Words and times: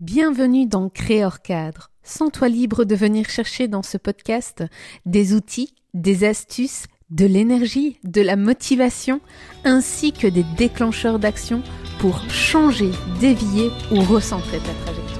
Bienvenue 0.00 0.66
dans 0.66 0.90
Créor 0.90 1.40
Cadre. 1.40 1.90
Sens-toi 2.02 2.50
libre 2.50 2.84
de 2.84 2.94
venir 2.94 3.30
chercher 3.30 3.66
dans 3.66 3.82
ce 3.82 3.96
podcast 3.96 4.62
des 5.06 5.32
outils, 5.32 5.74
des 5.94 6.24
astuces, 6.24 6.84
de 7.08 7.24
l'énergie, 7.24 7.98
de 8.04 8.20
la 8.20 8.36
motivation, 8.36 9.22
ainsi 9.64 10.12
que 10.12 10.26
des 10.26 10.44
déclencheurs 10.58 11.18
d'action 11.18 11.62
pour 11.98 12.28
changer, 12.28 12.90
dévier 13.20 13.70
ou 13.90 14.02
recentrer 14.02 14.58
ta 14.58 14.74
trajectoire. 14.84 15.15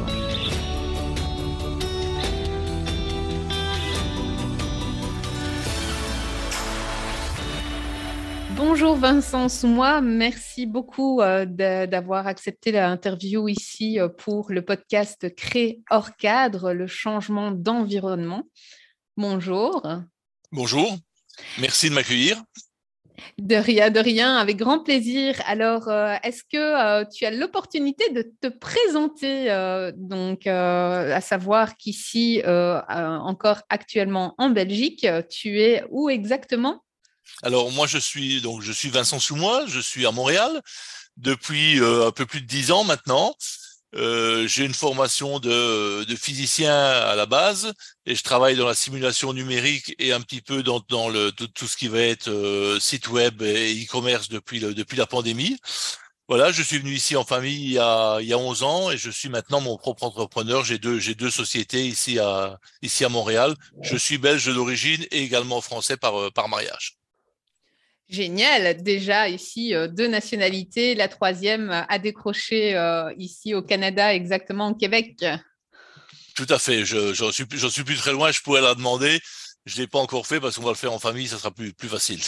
Bonjour 8.68 8.96
Vincent 8.96 9.48
Soumois, 9.48 10.00
merci 10.00 10.66
beaucoup 10.66 11.20
euh, 11.20 11.46
d'avoir 11.46 12.26
accepté 12.26 12.72
l'interview 12.72 13.46
ici 13.46 14.00
euh, 14.00 14.08
pour 14.08 14.50
le 14.50 14.60
podcast 14.60 15.32
Créer 15.36 15.84
hors 15.88 16.16
cadre, 16.16 16.72
le 16.72 16.88
changement 16.88 17.52
d'environnement. 17.52 18.42
Bonjour. 19.16 19.86
Bonjour, 20.50 20.96
merci 21.60 21.90
de 21.90 21.94
m'accueillir. 21.94 22.42
De 23.38 23.54
rien, 23.54 23.90
de 23.90 24.00
rien, 24.00 24.36
avec 24.36 24.56
grand 24.56 24.80
plaisir. 24.80 25.40
Alors, 25.46 25.88
euh, 25.88 26.16
est-ce 26.24 26.42
que 26.42 27.08
tu 27.16 27.24
as 27.24 27.30
l'opportunité 27.30 28.10
de 28.10 28.32
te 28.40 28.48
présenter, 28.48 29.46
donc, 29.96 30.48
à 30.48 31.20
savoir 31.20 31.76
qu'ici, 31.76 32.42
encore 32.44 33.62
actuellement 33.68 34.34
en 34.38 34.50
Belgique, 34.50 35.06
tu 35.30 35.60
es 35.60 35.84
où 35.90 36.10
exactement? 36.10 36.82
Alors 37.42 37.70
moi 37.72 37.86
je 37.86 37.98
suis 37.98 38.40
donc 38.40 38.62
je 38.62 38.72
suis 38.72 38.88
Vincent 38.88 39.18
Soumois, 39.18 39.64
je 39.66 39.80
suis 39.80 40.06
à 40.06 40.12
Montréal 40.12 40.62
depuis 41.16 41.80
euh, 41.80 42.06
un 42.06 42.12
peu 42.12 42.26
plus 42.26 42.40
de 42.40 42.46
dix 42.46 42.70
ans 42.70 42.84
maintenant. 42.84 43.34
Euh, 43.94 44.46
j'ai 44.46 44.64
une 44.64 44.74
formation 44.74 45.38
de, 45.38 46.04
de, 46.04 46.16
physicien 46.16 46.74
à 46.74 47.14
la 47.14 47.24
base 47.24 47.72
et 48.04 48.14
je 48.14 48.22
travaille 48.22 48.56
dans 48.56 48.66
la 48.66 48.74
simulation 48.74 49.32
numérique 49.32 49.94
et 49.98 50.12
un 50.12 50.20
petit 50.20 50.42
peu 50.42 50.62
dans, 50.62 50.82
dans 50.88 51.08
le, 51.08 51.30
tout, 51.30 51.66
ce 51.66 51.76
qui 51.76 51.88
va 51.88 52.00
être 52.00 52.28
euh, 52.28 52.78
site 52.80 53.08
web 53.08 53.40
et 53.42 53.72
e-commerce 53.84 54.28
depuis, 54.28 54.60
depuis 54.60 54.96
la 54.98 55.06
pandémie. 55.06 55.56
Voilà, 56.28 56.50
je 56.50 56.62
suis 56.62 56.78
venu 56.78 56.92
ici 56.92 57.16
en 57.16 57.24
famille 57.24 57.62
il 57.62 57.72
y 57.72 57.78
a, 57.78 58.18
il 58.20 58.26
y 58.26 58.32
a 58.32 58.38
11 58.38 58.62
ans 58.64 58.90
et 58.90 58.98
je 58.98 59.10
suis 59.10 59.28
maintenant 59.28 59.60
mon 59.60 59.78
propre 59.78 60.02
entrepreneur. 60.02 60.64
J'ai 60.64 60.78
deux, 60.78 61.00
deux 61.14 61.30
sociétés 61.30 61.86
ici 61.86 62.18
à, 62.18 62.58
ici 62.82 63.04
à 63.04 63.08
Montréal. 63.08 63.54
Je 63.82 63.96
suis 63.96 64.18
belge 64.18 64.52
d'origine 64.52 65.06
et 65.12 65.22
également 65.22 65.60
français 65.60 65.96
par, 65.96 66.32
par 66.32 66.48
mariage. 66.48 66.98
Génial. 68.08 68.82
Déjà, 68.82 69.28
ici, 69.28 69.74
euh, 69.74 69.88
deux 69.88 70.06
nationalités. 70.06 70.94
La 70.94 71.08
troisième 71.08 71.70
a 71.88 71.98
décroché 71.98 72.76
euh, 72.76 73.12
ici 73.18 73.54
au 73.54 73.62
Canada, 73.62 74.14
exactement 74.14 74.68
au 74.68 74.74
Québec. 74.74 75.24
Tout 76.34 76.46
à 76.48 76.58
fait. 76.58 76.84
J'en 76.84 77.32
suis, 77.32 77.46
plus 77.46 77.96
très 77.96 78.12
loin. 78.12 78.30
Je 78.30 78.40
pourrais 78.40 78.60
la 78.60 78.74
demander. 78.74 79.20
Je 79.64 79.76
ne 79.76 79.80
l'ai 79.82 79.86
pas 79.88 79.98
encore 79.98 80.26
fait 80.26 80.38
parce 80.38 80.56
qu'on 80.56 80.64
va 80.64 80.70
le 80.70 80.76
faire 80.76 80.92
en 80.92 80.98
famille. 80.98 81.26
Ça 81.26 81.38
sera 81.38 81.50
plus 81.50 81.88
facile. 81.88 82.20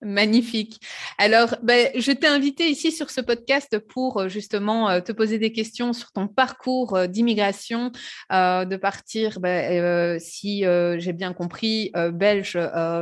Magnifique. 0.00 0.80
Alors, 1.18 1.56
ben, 1.60 1.90
je 1.96 2.12
t'ai 2.12 2.28
invité 2.28 2.70
ici 2.70 2.92
sur 2.92 3.10
ce 3.10 3.20
podcast 3.20 3.80
pour 3.80 4.18
euh, 4.18 4.28
justement 4.28 4.88
euh, 4.88 5.00
te 5.00 5.10
poser 5.10 5.38
des 5.38 5.50
questions 5.50 5.92
sur 5.92 6.12
ton 6.12 6.28
parcours 6.28 6.94
euh, 6.94 7.06
d'immigration, 7.08 7.90
de 8.30 8.76
partir, 8.76 9.40
ben, 9.40 10.20
si 10.20 10.60
j'ai 10.62 11.12
bien 11.12 11.32
compris, 11.32 11.90
belge, 12.12 12.58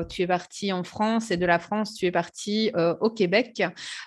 tu 0.09 0.23
es 0.23 0.27
parti 0.27 0.73
en 0.73 0.85
France 0.85 1.31
et 1.31 1.37
de 1.37 1.45
la 1.45 1.59
France, 1.59 1.95
tu 1.95 2.07
es 2.07 2.11
parti 2.11 2.71
au 3.01 3.11
Québec. 3.11 3.63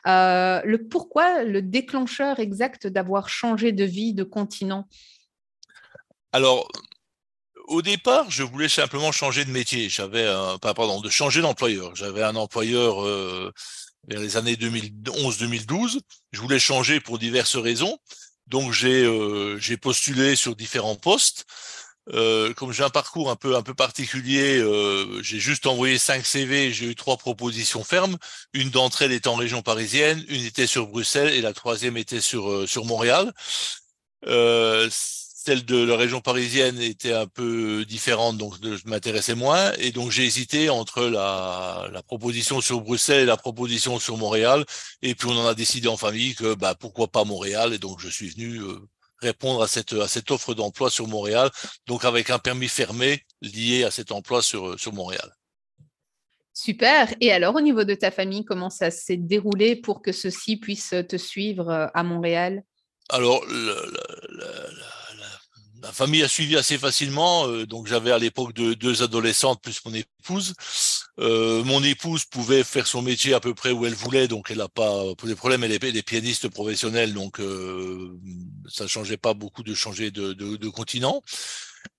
le 0.05 0.77
pourquoi, 0.77 1.43
le 1.43 1.61
déclencheur 1.61 2.39
exact 2.39 2.87
d'avoir 2.87 3.29
changé 3.29 3.71
de 3.71 3.83
vie, 3.83 4.13
de 4.13 4.23
continent? 4.23 4.87
Alors, 6.31 6.67
au 7.69 7.81
départ, 7.81 8.29
je 8.29 8.43
voulais 8.43 8.67
simplement 8.67 9.11
changer 9.11 9.45
de 9.45 9.51
métier. 9.51 9.89
J'avais 9.89 10.27
un, 10.27 10.57
pardon, 10.57 11.01
de 11.01 11.09
changer 11.09 11.41
d'employeur. 11.41 11.95
J'avais 11.95 12.23
un 12.23 12.35
employeur 12.35 13.05
euh, 13.05 13.53
vers 14.07 14.19
les 14.19 14.37
années 14.37 14.55
2011-2012. 14.55 15.99
Je 16.31 16.41
voulais 16.41 16.59
changer 16.59 16.99
pour 16.99 17.19
diverses 17.19 17.55
raisons. 17.55 17.97
Donc 18.47 18.73
j'ai 18.73 19.03
euh, 19.03 19.59
postulé 19.81 20.35
sur 20.35 20.55
différents 20.55 20.95
postes. 20.95 21.45
Euh, 22.11 22.55
comme 22.55 22.71
j'ai 22.71 22.83
un 22.83 22.89
parcours 22.89 23.29
un 23.29 23.35
peu 23.35 23.55
un 23.55 23.61
peu 23.61 23.75
particulier, 23.75 24.63
j'ai 25.21 25.39
juste 25.39 25.67
envoyé 25.67 25.99
cinq 25.99 26.25
CV. 26.25 26.73
J'ai 26.73 26.87
eu 26.87 26.95
trois 26.95 27.17
propositions 27.17 27.83
fermes. 27.83 28.17
Une 28.53 28.71
d'entre 28.71 29.03
elles 29.03 29.11
était 29.11 29.27
en 29.27 29.35
région 29.35 29.61
parisienne, 29.61 30.25
une 30.27 30.43
était 30.43 30.65
sur 30.65 30.87
Bruxelles 30.87 31.33
et 31.35 31.41
la 31.41 31.53
troisième 31.53 31.97
était 31.97 32.21
sur 32.21 32.67
sur 32.67 32.85
Montréal. 32.85 33.31
Celle 35.41 35.63
de 35.63 35.77
la 35.77 35.95
région 35.95 36.19
parisienne 36.19 36.81
était 36.81 37.13
un 37.13 37.25
peu 37.25 37.85
différente, 37.85 38.37
donc 38.37 38.55
je 38.61 38.87
m'intéressais 38.89 39.35
moins. 39.35 39.71
Et 39.77 39.91
donc 39.91 40.11
j'ai 40.11 40.25
hésité 40.25 40.69
entre 40.69 41.03
la, 41.03 41.87
la, 41.93 42.03
proposition 42.03 42.59
sur 42.59 42.81
Bruxelles 42.81 43.21
et 43.21 43.25
la 43.25 43.37
proposition 43.37 43.99
sur 43.99 44.17
Montréal. 44.17 44.65
Et 45.01 45.15
puis 45.15 45.29
on 45.29 45.37
en 45.37 45.47
a 45.47 45.55
décidé 45.55 45.87
en 45.87 45.95
famille 45.95 46.35
que 46.35 46.55
bah, 46.55 46.75
pourquoi 46.77 47.07
pas 47.07 47.23
Montréal. 47.23 47.73
Et 47.73 47.77
donc 47.77 48.01
je 48.01 48.09
suis 48.09 48.29
venu 48.29 48.57
euh, 48.57 48.79
répondre 49.21 49.63
à 49.63 49.67
cette, 49.69 49.93
à 49.93 50.09
cette 50.09 50.29
offre 50.29 50.53
d'emploi 50.53 50.89
sur 50.89 51.07
Montréal, 51.07 51.49
donc 51.87 52.03
avec 52.03 52.29
un 52.31 52.39
permis 52.39 52.67
fermé 52.67 53.23
lié 53.41 53.85
à 53.85 53.91
cet 53.91 54.11
emploi 54.11 54.41
sur, 54.41 54.77
sur 54.77 54.91
Montréal. 54.91 55.33
Super. 56.53 57.15
Et 57.21 57.31
alors, 57.31 57.55
au 57.55 57.61
niveau 57.61 57.85
de 57.85 57.95
ta 57.95 58.11
famille, 58.11 58.43
comment 58.43 58.69
ça 58.69 58.91
s'est 58.91 59.15
déroulé 59.15 59.77
pour 59.77 60.01
que 60.01 60.11
ceux-ci 60.11 60.57
puissent 60.57 60.95
te 61.07 61.15
suivre 61.15 61.69
euh, 61.69 61.87
à 61.93 62.03
Montréal? 62.03 62.63
Alors, 63.07 63.41
le, 63.47 63.75
la 65.81 65.91
famille 65.91 66.23
a 66.23 66.27
suivi 66.27 66.55
assez 66.55 66.77
facilement. 66.77 67.47
Euh, 67.47 67.65
donc 67.65 67.87
j'avais 67.87 68.11
à 68.11 68.17
l'époque 68.17 68.53
de, 68.53 68.73
deux 68.73 69.03
adolescentes 69.03 69.61
plus 69.61 69.81
mon 69.85 69.93
épouse. 69.93 70.53
Euh, 71.19 71.63
mon 71.63 71.83
épouse 71.83 72.25
pouvait 72.25 72.63
faire 72.63 72.87
son 72.87 73.01
métier 73.01 73.33
à 73.33 73.39
peu 73.39 73.53
près 73.53 73.71
où 73.71 73.85
elle 73.85 73.93
voulait, 73.93 74.27
donc 74.27 74.51
elle 74.51 74.57
n'a 74.57 74.69
pas 74.69 75.15
posé 75.15 75.33
de 75.33 75.37
problème. 75.37 75.63
Elle 75.63 75.73
est, 75.73 76.03
pianiste 76.03 76.49
professionnelle, 76.49 77.13
donc 77.13 77.39
euh, 77.39 78.17
ça 78.67 78.87
changeait 78.87 79.17
pas 79.17 79.33
beaucoup 79.33 79.63
de 79.63 79.73
changer 79.73 80.11
de 80.11 80.67
continent. 80.69 81.21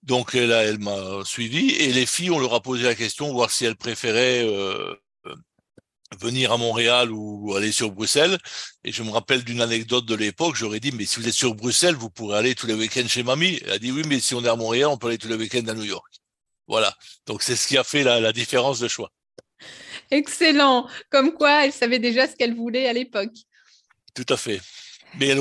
Donc 0.03 0.35
elle, 0.35 0.51
elle 0.51 0.79
m'a 0.79 1.25
suivi. 1.25 1.71
Et 1.71 1.93
les 1.93 2.07
filles, 2.07 2.31
on 2.31 2.39
leur 2.39 2.55
a 2.55 2.61
posé 2.61 2.85
la 2.85 2.95
question, 2.95 3.33
voir 3.33 3.51
si 3.51 3.65
elles 3.65 3.77
préféraient 3.77 4.45
euh, 4.45 4.95
venir 6.19 6.53
à 6.53 6.57
Montréal 6.57 7.11
ou 7.13 7.55
aller 7.55 7.73
sur 7.73 7.93
Bruxelles. 7.93 8.39
Et 8.85 8.93
je 8.93 9.03
me 9.03 9.11
rappelle 9.11 9.45
d'une 9.45 9.61
anecdote 9.61 10.07
de 10.07 10.15
l'époque, 10.15 10.57
j'aurais 10.57 10.81
dit, 10.81 10.93
mais 10.93 11.05
si 11.05 11.21
vous 11.21 11.29
êtes 11.29 11.35
sur 11.35 11.55
Bruxelles, 11.55 11.95
vous 11.95 12.11
pourrez 12.11 12.39
aller 12.39 12.55
tous 12.55 12.67
les 12.67 12.75
week-ends 12.75 13.07
chez 13.09 13.23
mamie. 13.23 13.61
Elle 13.65 13.73
a 13.73 13.79
dit, 13.79 13.93
oui, 13.93 14.03
mais 14.07 14.21
si 14.21 14.35
on 14.35 14.45
est 14.45 14.49
à 14.49 14.57
Montréal, 14.57 14.89
on 14.89 14.97
peut 14.97 15.09
aller 15.09 15.19
tous 15.19 15.29
les 15.29 15.37
week-ends 15.37 15.67
à 15.69 15.75
New 15.75 15.85
York. 15.85 16.13
Voilà. 16.67 16.95
Donc 17.27 17.43
c'est 17.43 17.57
ce 17.57 17.67
qui 17.69 17.79
a 17.79 17.85
fait 17.85 18.03
la, 18.03 18.21
la 18.21 18.33
différence 18.33 18.81
de 18.81 18.89
choix. 18.89 19.11
Excellent. 20.11 20.89
Comme 21.11 21.33
quoi, 21.33 21.65
elle 21.65 21.73
savait 21.73 21.99
déjà 21.99 22.27
ce 22.27 22.35
qu'elle 22.35 22.55
voulait 22.55 22.89
à 22.89 22.93
l'époque. 22.93 23.35
Tout 24.15 24.27
à 24.29 24.37
fait. 24.37 24.61
Mais 25.19 25.27
elle, 25.29 25.41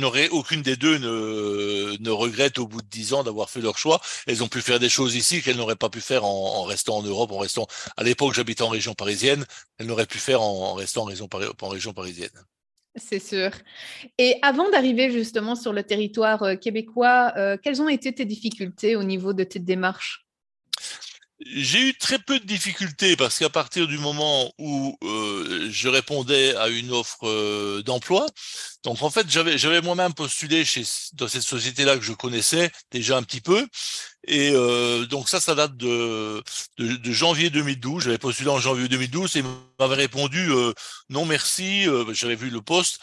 n'aurait 0.00 0.28
aucune 0.30 0.62
des 0.62 0.76
deux 0.76 0.98
ne, 0.98 2.10
regrette 2.10 2.58
au 2.58 2.66
bout 2.66 2.82
de 2.82 2.88
dix 2.88 3.12
ans 3.12 3.22
d'avoir 3.22 3.50
fait 3.50 3.60
leur 3.60 3.78
choix. 3.78 4.00
Elles 4.26 4.42
ont 4.42 4.48
pu 4.48 4.60
faire 4.60 4.78
des 4.78 4.88
choses 4.88 5.14
ici 5.14 5.42
qu'elles 5.42 5.56
n'auraient 5.56 5.76
pas 5.76 5.90
pu 5.90 6.00
faire 6.00 6.24
en, 6.24 6.62
restant 6.64 6.96
en 6.98 7.02
Europe, 7.02 7.30
en 7.32 7.38
restant. 7.38 7.66
À 7.96 8.02
l'époque, 8.02 8.34
j'habitais 8.34 8.62
en 8.62 8.68
région 8.68 8.94
parisienne. 8.94 9.44
Elles 9.78 9.86
n'auraient 9.86 10.06
pu 10.06 10.18
faire 10.18 10.40
en, 10.42 10.74
restant 10.74 11.02
en 11.02 11.06
région, 11.06 11.28
en 11.60 11.68
région 11.68 11.92
parisienne. 11.92 12.30
C'est 12.96 13.18
sûr. 13.18 13.50
Et 14.16 14.36
avant 14.42 14.70
d'arriver 14.70 15.10
justement 15.10 15.54
sur 15.54 15.74
le 15.74 15.82
territoire 15.82 16.42
euh, 16.42 16.56
québécois, 16.56 17.32
euh, 17.36 17.58
quelles 17.62 17.82
ont 17.82 17.90
été 17.90 18.14
tes 18.14 18.24
difficultés 18.24 18.96
au 18.96 19.04
niveau 19.04 19.34
de 19.34 19.44
tes 19.44 19.58
démarches? 19.58 20.26
J'ai 21.40 21.80
eu 21.80 21.94
très 21.98 22.18
peu 22.18 22.40
de 22.40 22.46
difficultés 22.46 23.14
parce 23.14 23.38
qu'à 23.38 23.50
partir 23.50 23.86
du 23.86 23.98
moment 23.98 24.50
où 24.58 24.96
euh, 25.02 25.68
je 25.70 25.88
répondais 25.88 26.56
à 26.56 26.68
une 26.68 26.92
offre 26.92 27.28
euh, 27.28 27.82
d'emploi, 27.82 28.26
donc 28.84 29.02
en 29.02 29.10
fait 29.10 29.28
j'avais 29.28 29.58
j'avais 29.58 29.82
moi-même 29.82 30.14
postulé 30.14 30.64
chez 30.64 30.82
dans 31.12 31.28
cette 31.28 31.42
société-là 31.42 31.96
que 31.96 32.02
je 32.04 32.14
connaissais 32.14 32.70
déjà 32.90 33.18
un 33.18 33.22
petit 33.22 33.42
peu, 33.42 33.66
et 34.26 34.50
euh, 34.54 35.04
donc 35.06 35.28
ça 35.28 35.40
ça 35.40 35.54
date 35.54 35.76
de, 35.76 36.42
de, 36.78 36.96
de 36.96 37.12
janvier 37.12 37.50
2012. 37.50 38.04
J'avais 38.04 38.18
postulé 38.18 38.48
en 38.48 38.58
janvier 38.58 38.88
2012 38.88 39.36
et 39.36 39.44
m'avait 39.78 39.94
répondu 39.94 40.50
non 41.10 41.26
merci, 41.26 41.86
j'avais 42.12 42.36
vu 42.36 42.48
le 42.48 42.62
poste, 42.62 42.98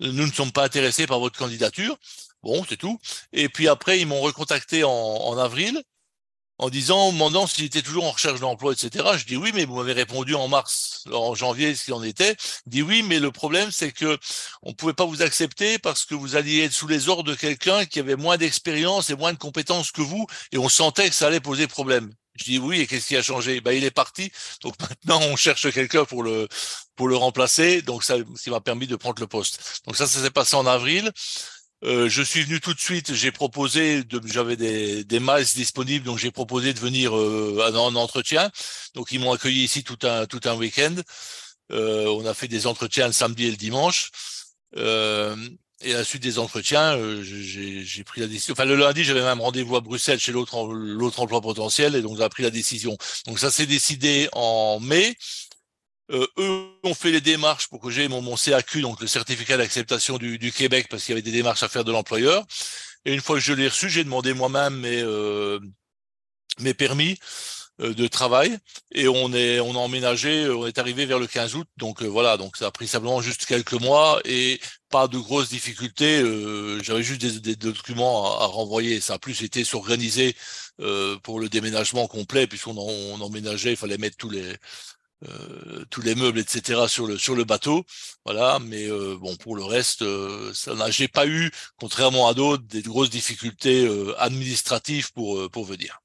nous 0.00 0.26
ne 0.26 0.32
sommes 0.32 0.52
pas 0.52 0.64
intéressés 0.64 1.06
par 1.06 1.20
votre 1.20 1.38
candidature. 1.38 1.96
Bon, 2.42 2.64
c'est 2.68 2.76
tout. 2.76 2.98
Et 3.32 3.48
puis 3.48 3.68
après, 3.68 4.00
ils 4.00 4.06
m'ont 4.06 4.20
recontacté 4.20 4.84
en, 4.84 4.90
en 4.90 5.38
avril 5.38 5.82
en 6.58 6.70
disant, 6.70 7.12
demandant 7.12 7.46
s'il 7.46 7.64
était 7.64 7.82
toujours 7.82 8.04
en 8.04 8.12
recherche 8.12 8.40
d'emploi, 8.40 8.72
etc. 8.72 9.04
Je 9.16 9.24
dis 9.24 9.36
oui, 9.36 9.50
mais 9.54 9.64
vous 9.64 9.76
m'avez 9.76 9.92
répondu 9.92 10.34
en 10.34 10.48
mars, 10.48 11.04
en 11.12 11.34
janvier, 11.34 11.74
ce 11.74 11.84
qu'il 11.84 11.94
en 11.94 12.02
était. 12.02 12.36
Il 12.66 12.70
dit 12.70 12.82
oui, 12.82 13.02
mais 13.02 13.18
le 13.18 13.32
problème, 13.32 13.70
c'est 13.72 13.92
que 13.92 14.18
on 14.62 14.72
pouvait 14.72 14.92
pas 14.92 15.04
vous 15.04 15.22
accepter 15.22 15.78
parce 15.78 16.04
que 16.04 16.14
vous 16.14 16.36
alliez 16.36 16.62
être 16.64 16.72
sous 16.72 16.86
les 16.86 17.08
ordres 17.08 17.30
de 17.30 17.34
quelqu'un 17.34 17.84
qui 17.86 17.98
avait 17.98 18.16
moins 18.16 18.36
d'expérience 18.36 19.10
et 19.10 19.16
moins 19.16 19.32
de 19.32 19.38
compétences 19.38 19.90
que 19.90 20.02
vous, 20.02 20.26
et 20.52 20.58
on 20.58 20.68
sentait 20.68 21.08
que 21.08 21.14
ça 21.14 21.26
allait 21.26 21.40
poser 21.40 21.66
problème. 21.66 22.12
Je 22.36 22.44
dis 22.44 22.58
oui, 22.58 22.80
et 22.80 22.86
qu'est-ce 22.86 23.06
qui 23.06 23.16
a 23.16 23.22
changé? 23.22 23.60
Ben 23.60 23.72
il 23.72 23.84
est 23.84 23.92
parti, 23.92 24.32
donc 24.62 24.74
maintenant 24.80 25.20
on 25.22 25.36
cherche 25.36 25.70
quelqu'un 25.72 26.04
pour 26.04 26.22
le 26.22 26.48
pour 26.96 27.08
le 27.08 27.16
remplacer. 27.16 27.82
Donc 27.82 28.04
ça, 28.04 28.16
ça 28.34 28.50
m'a 28.50 28.60
permis 28.60 28.86
de 28.86 28.96
prendre 28.96 29.20
le 29.20 29.26
poste. 29.26 29.82
Donc 29.86 29.96
ça, 29.96 30.06
ça 30.06 30.20
s'est 30.20 30.30
passé 30.30 30.56
en 30.56 30.66
avril. 30.66 31.12
Euh, 31.84 32.08
je 32.08 32.22
suis 32.22 32.42
venu 32.42 32.60
tout 32.60 32.72
de 32.72 32.80
suite, 32.80 33.12
j'ai 33.12 33.30
proposé, 33.30 34.02
j'avais 34.24 34.56
des, 34.56 35.04
des 35.04 35.20
miles 35.20 35.44
disponibles, 35.54 36.04
donc 36.04 36.18
j'ai 36.18 36.30
proposé 36.30 36.72
de 36.72 36.80
venir 36.80 37.14
euh, 37.16 37.72
en 37.74 37.94
entretien. 37.94 38.50
Donc 38.94 39.12
ils 39.12 39.20
m'ont 39.20 39.32
accueilli 39.32 39.64
ici 39.64 39.84
tout 39.84 39.98
un 40.02 40.26
tout 40.26 40.40
un 40.44 40.54
week-end. 40.54 40.94
Euh, 41.72 42.06
on 42.06 42.24
a 42.26 42.34
fait 42.34 42.48
des 42.48 42.66
entretiens 42.66 43.06
le 43.06 43.12
samedi 43.12 43.46
et 43.46 43.50
le 43.50 43.56
dimanche. 43.56 44.10
Euh, 44.76 45.36
et 45.82 45.92
à 45.94 45.98
la 45.98 46.04
suite 46.04 46.22
des 46.22 46.38
entretiens, 46.38 46.96
euh, 46.96 47.22
j'ai 47.22 48.04
pris 48.04 48.20
la 48.22 48.26
décision. 48.26 48.52
Enfin, 48.52 48.64
le 48.64 48.76
lundi, 48.76 49.04
j'avais 49.04 49.22
même 49.22 49.40
rendez-vous 49.40 49.76
à 49.76 49.80
Bruxelles 49.80 50.18
chez 50.18 50.32
l'autre 50.32 50.72
l'autre 50.72 51.20
emploi 51.20 51.40
potentiel, 51.42 51.94
et 51.94 52.00
donc 52.00 52.16
j'ai 52.18 52.28
pris 52.28 52.42
la 52.42 52.50
décision. 52.50 52.96
Donc 53.26 53.38
ça 53.38 53.50
s'est 53.50 53.66
décidé 53.66 54.28
en 54.32 54.80
mai. 54.80 55.16
Euh, 56.10 56.26
eux 56.38 56.66
ont 56.82 56.94
fait 56.94 57.10
les 57.10 57.20
démarches 57.20 57.68
pour 57.68 57.80
que 57.80 57.90
j'ai 57.90 58.08
mon, 58.08 58.20
mon, 58.20 58.36
CAQ, 58.36 58.82
donc 58.82 59.00
le 59.00 59.06
certificat 59.06 59.56
d'acceptation 59.56 60.18
du, 60.18 60.38
du, 60.38 60.52
Québec, 60.52 60.86
parce 60.90 61.04
qu'il 61.04 61.12
y 61.12 61.14
avait 61.14 61.22
des 61.22 61.32
démarches 61.32 61.62
à 61.62 61.68
faire 61.68 61.84
de 61.84 61.92
l'employeur. 61.92 62.44
Et 63.06 63.14
une 63.14 63.20
fois 63.20 63.36
que 63.36 63.42
je 63.42 63.52
l'ai 63.52 63.68
reçu, 63.68 63.88
j'ai 63.88 64.04
demandé 64.04 64.34
moi-même 64.34 64.76
mes, 64.76 65.00
euh, 65.02 65.60
mes 66.60 66.74
permis 66.74 67.18
euh, 67.80 67.92
de 67.92 68.06
travail 68.06 68.56
et 68.92 69.08
on 69.08 69.32
est 69.32 69.58
on 69.58 69.74
a 69.74 69.78
emménagé, 69.78 70.48
on 70.48 70.64
est 70.64 70.78
arrivé 70.78 71.06
vers 71.06 71.18
le 71.18 71.26
15 71.26 71.56
août. 71.56 71.66
Donc 71.76 72.02
euh, 72.02 72.06
voilà, 72.06 72.36
donc 72.36 72.56
ça 72.56 72.66
a 72.66 72.70
pris 72.70 72.86
simplement 72.86 73.20
juste 73.20 73.46
quelques 73.46 73.72
mois 73.72 74.20
et 74.24 74.60
pas 74.90 75.08
de 75.08 75.18
grosses 75.18 75.48
difficultés. 75.48 76.20
Euh, 76.20 76.80
J'avais 76.84 77.02
juste 77.02 77.20
des, 77.20 77.40
des, 77.40 77.56
documents 77.56 78.38
à, 78.38 78.44
à, 78.44 78.46
renvoyer. 78.46 79.00
Ça 79.00 79.14
a 79.14 79.18
plus 79.18 79.42
été 79.42 79.64
s'organiser 79.64 80.36
pour 81.22 81.40
le 81.40 81.48
déménagement 81.48 82.06
complet 82.06 82.46
puisqu'on 82.46 82.76
on 82.78 83.20
emménageait, 83.20 83.70
il 83.72 83.76
fallait 83.76 83.98
mettre 83.98 84.16
tous 84.16 84.30
les 84.30 84.54
euh, 85.28 85.84
tous 85.90 86.02
les 86.02 86.14
meubles, 86.14 86.38
etc. 86.38 86.88
sur 86.88 87.06
le 87.06 87.18
sur 87.18 87.34
le 87.34 87.44
bateau, 87.44 87.84
voilà. 88.24 88.58
Mais 88.60 88.86
euh, 88.90 89.16
bon, 89.18 89.36
pour 89.36 89.56
le 89.56 89.64
reste, 89.64 90.02
euh, 90.02 90.52
ça 90.54 90.74
j'ai 90.90 91.08
pas 91.08 91.26
eu, 91.26 91.50
contrairement 91.78 92.28
à 92.28 92.34
d'autres, 92.34 92.64
des 92.64 92.82
grosses 92.82 93.10
difficultés 93.10 93.88
administratives 94.18 95.12
pour 95.12 95.50
pour 95.50 95.64
venir. 95.64 96.03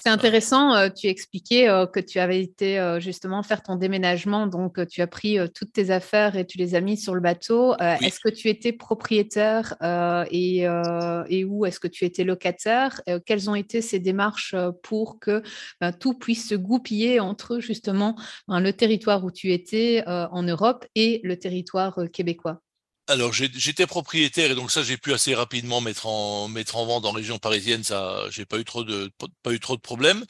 C'est 0.00 0.10
intéressant, 0.10 0.76
euh, 0.76 0.90
tu 0.90 1.08
expliquais 1.08 1.68
euh, 1.68 1.84
que 1.86 1.98
tu 1.98 2.20
avais 2.20 2.40
été 2.40 2.78
euh, 2.78 3.00
justement 3.00 3.42
faire 3.42 3.64
ton 3.64 3.74
déménagement, 3.74 4.46
donc 4.46 4.86
tu 4.86 5.02
as 5.02 5.08
pris 5.08 5.38
toutes 5.54 5.72
tes 5.72 5.90
affaires 5.90 6.36
et 6.36 6.46
tu 6.46 6.56
les 6.56 6.76
as 6.76 6.80
mis 6.80 6.96
sur 6.96 7.16
le 7.16 7.20
bateau. 7.20 7.74
Oui. 7.80 8.06
Est-ce 8.06 8.20
que 8.20 8.28
tu 8.28 8.48
étais 8.48 8.72
propriétaire 8.72 9.74
et, 10.30 10.66
et, 11.28 11.44
où 11.44 11.66
est-ce 11.66 11.80
que 11.80 11.88
tu 11.88 12.04
étais 12.04 12.22
locataire? 12.22 13.00
Quelles 13.26 13.50
ont 13.50 13.54
été 13.54 13.82
ces 13.82 13.98
démarches 13.98 14.54
pour 14.82 15.18
que 15.18 15.42
ben, 15.80 15.92
tout 15.92 16.14
puisse 16.14 16.48
se 16.48 16.54
goupiller 16.54 17.18
entre 17.18 17.58
justement 17.58 18.14
ben, 18.46 18.60
le 18.60 18.72
territoire 18.72 19.24
où 19.24 19.30
tu 19.30 19.52
étais 19.52 20.04
en 20.06 20.42
Europe 20.42 20.86
et 20.94 21.20
le 21.24 21.38
territoire 21.38 21.98
québécois? 22.12 22.60
Alors 23.08 23.32
j'étais 23.32 23.86
propriétaire 23.86 24.50
et 24.50 24.54
donc 24.54 24.70
ça 24.70 24.82
j'ai 24.82 24.96
pu 24.96 25.12
assez 25.12 25.34
rapidement 25.34 25.80
mettre 25.80 26.06
en 26.06 26.48
mettre 26.48 26.76
en 26.76 26.86
vente 26.86 27.04
en 27.06 27.12
région 27.12 27.38
parisienne. 27.38 27.82
Ça, 27.82 28.24
j'ai 28.30 28.44
pas 28.44 28.58
eu 28.58 28.64
trop 28.64 28.84
de 28.84 29.10
pas 29.42 29.52
eu 29.52 29.60
trop 29.60 29.76
de 29.76 29.80
problèmes. 29.80 30.24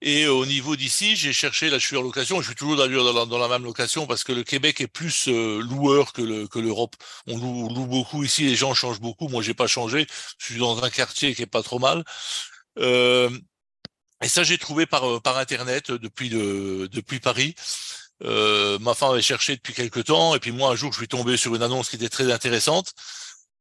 Et 0.00 0.26
au 0.26 0.44
niveau 0.46 0.76
d'ici, 0.76 1.16
j'ai 1.16 1.32
cherché, 1.32 1.70
là 1.70 1.78
je 1.78 1.86
suis 1.86 1.96
en 1.96 2.02
location, 2.02 2.40
je 2.40 2.48
suis 2.48 2.56
toujours 2.56 2.76
dans, 2.76 3.26
dans, 3.26 3.38
la 3.38 3.48
même 3.48 3.64
location 3.64 4.06
parce 4.06 4.24
que 4.24 4.32
le 4.32 4.42
Québec 4.42 4.80
est 4.80 4.86
plus 4.86 5.28
euh, 5.28 5.60
loueur 5.62 6.12
que 6.12 6.22
le 6.22 6.46
que 6.48 6.58
l'Europe. 6.58 6.96
On 7.26 7.38
loue, 7.38 7.68
loue, 7.68 7.86
beaucoup 7.86 8.22
ici, 8.24 8.44
les 8.44 8.56
gens 8.56 8.74
changent 8.74 9.00
beaucoup. 9.00 9.28
Moi 9.28 9.42
j'ai 9.42 9.54
pas 9.54 9.66
changé, 9.66 10.06
je 10.38 10.46
suis 10.46 10.58
dans 10.58 10.82
un 10.82 10.90
quartier 10.90 11.34
qui 11.34 11.42
est 11.42 11.46
pas 11.46 11.62
trop 11.62 11.78
mal. 11.78 12.04
Euh, 12.78 13.30
et 14.22 14.28
ça 14.28 14.42
j'ai 14.44 14.58
trouvé 14.58 14.86
par 14.86 15.22
par 15.22 15.38
internet 15.38 15.90
depuis 15.90 16.28
le 16.28 16.88
depuis 16.88 17.20
Paris. 17.20 17.54
Euh, 18.22 18.78
ma 18.78 18.94
femme 18.94 19.10
avait 19.10 19.22
cherché 19.22 19.56
depuis 19.56 19.74
quelques 19.74 20.04
temps, 20.04 20.34
et 20.34 20.38
puis 20.38 20.52
moi 20.52 20.70
un 20.70 20.76
jour 20.76 20.92
je 20.92 20.98
suis 20.98 21.08
tombé 21.08 21.36
sur 21.36 21.54
une 21.54 21.62
annonce 21.62 21.90
qui 21.90 21.96
était 21.96 22.08
très 22.08 22.32
intéressante. 22.32 22.92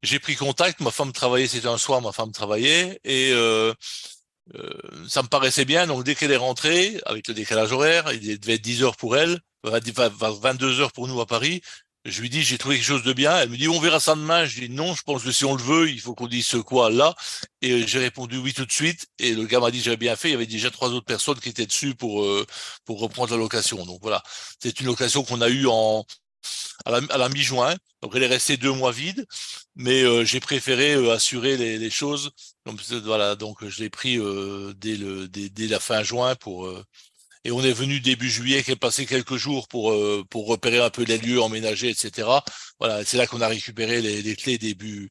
J'ai 0.04 0.20
pris 0.20 0.36
contact, 0.36 0.80
ma 0.82 0.92
femme 0.92 1.12
travaillait, 1.12 1.48
c'était 1.48 1.68
un 1.68 1.78
soir, 1.78 2.02
ma 2.02 2.12
femme 2.12 2.32
travaillait, 2.32 3.00
et 3.04 3.32
euh, 3.34 3.74
euh, 4.56 4.70
ça 5.08 5.24
me 5.24 5.28
paraissait 5.28 5.66
bien. 5.66 5.88
Donc 5.88 6.04
dès 6.04 6.16
qu'elle 6.16 6.32
est 6.32 6.38
rentrée, 6.38 7.00
avec 7.06 7.28
le 7.28 7.34
décalage 7.34 7.72
horaire, 7.72 8.12
il 8.12 8.40
devait 8.40 8.56
être 8.56 8.62
10 8.62 8.84
heures 8.84 8.98
pour 8.98 9.18
elle, 9.18 9.40
22 9.64 10.82
heures 10.82 10.92
pour 10.92 11.08
nous 11.08 11.20
à 11.22 11.26
Paris. 11.26 11.62
Je 12.06 12.22
lui 12.22 12.30
dis, 12.30 12.44
j'ai 12.44 12.58
trouvé 12.58 12.76
quelque 12.76 12.86
chose 12.86 13.04
de 13.04 13.14
bien. 13.14 13.38
Elle 13.38 13.50
me 13.50 13.58
dit, 13.58 13.70
on 13.70 13.80
verra 13.80 14.00
ça 14.00 14.16
demain. 14.16 14.46
Je 14.46 14.60
dis, 14.60 14.70
non, 14.70 14.94
je 14.94 15.04
pense 15.04 15.24
que 15.24 15.32
si 15.32 15.46
on 15.46 15.56
le 15.56 15.64
veut, 15.64 15.90
il 15.90 16.02
faut 16.02 16.14
qu'on 16.16 16.28
dise 16.28 16.46
ce 16.46 16.58
quoi 16.58 16.90
là. 16.90 17.16
Et 17.62 17.88
j'ai 17.88 18.00
répondu 18.00 18.38
oui 18.38 18.54
tout 18.54 18.66
de 18.66 18.72
suite. 18.72 19.08
Et 19.20 19.34
le 19.34 19.46
gars 19.46 19.62
m'a 19.62 19.72
dit, 19.72 19.82
j'avais 19.82 19.98
bien 19.98 20.16
fait. 20.18 20.30
Il 20.30 20.32
y 20.34 20.36
avait 20.36 20.46
déjà 20.46 20.70
trois 20.70 20.90
autres 20.90 21.06
personnes 21.06 21.40
qui 21.40 21.50
étaient 21.50 21.66
dessus 21.66 21.96
pour, 21.96 22.24
euh, 22.24 22.46
pour 22.86 23.00
reprendre 23.00 23.32
la 23.32 23.38
location. 23.38 23.86
Donc 23.86 24.00
voilà. 24.02 24.22
C'est 24.62 24.80
une 24.82 24.88
location 24.88 25.24
qu'on 25.24 25.40
a 25.42 25.48
eue 25.50 25.68
en, 25.68 26.06
à 26.86 26.92
la, 26.92 27.02
à 27.10 27.18
la 27.18 27.30
mi-juin. 27.30 27.76
Donc 28.02 28.14
elle 28.16 28.24
est 28.24 28.28
restée 28.28 28.58
deux 28.58 28.74
mois 28.74 28.92
vide. 28.92 29.26
Mais 29.76 30.04
euh, 30.04 30.26
j'ai 30.26 30.40
préféré 30.40 30.94
euh, 30.96 31.14
assurer 31.14 31.58
les, 31.58 31.78
les, 31.78 31.90
choses. 31.90 32.32
Donc 32.66 32.82
voilà. 33.04 33.36
Donc 33.36 33.66
je 33.68 33.82
l'ai 33.82 33.90
pris 33.90 34.18
euh, 34.20 34.74
dès 34.76 34.96
le, 34.98 35.28
dès, 35.28 35.50
dès, 35.50 35.68
la 35.68 35.80
fin 35.80 36.04
juin 36.04 36.36
pour, 36.36 36.66
euh, 36.68 36.84
et 37.46 37.52
on 37.52 37.62
est 37.62 37.74
venu 37.74 38.00
début 38.00 38.30
juillet, 38.30 38.64
qui 38.64 38.72
est 38.72 38.76
passé 38.76 39.06
quelques 39.06 39.36
jours 39.36 39.68
pour 39.68 39.92
euh, 39.92 40.24
pour 40.30 40.48
repérer 40.48 40.80
un 40.80 40.90
peu 40.90 41.04
les 41.04 41.18
lieux, 41.18 41.42
emménager, 41.42 41.90
etc. 41.90 42.28
Voilà, 42.80 43.04
c'est 43.06 43.18
là 43.18 43.28
qu'on 43.28 43.42
a 43.42 43.48
récupéré 43.48 44.02
les, 44.02 44.36
clés 44.36 44.58
début 44.58 45.10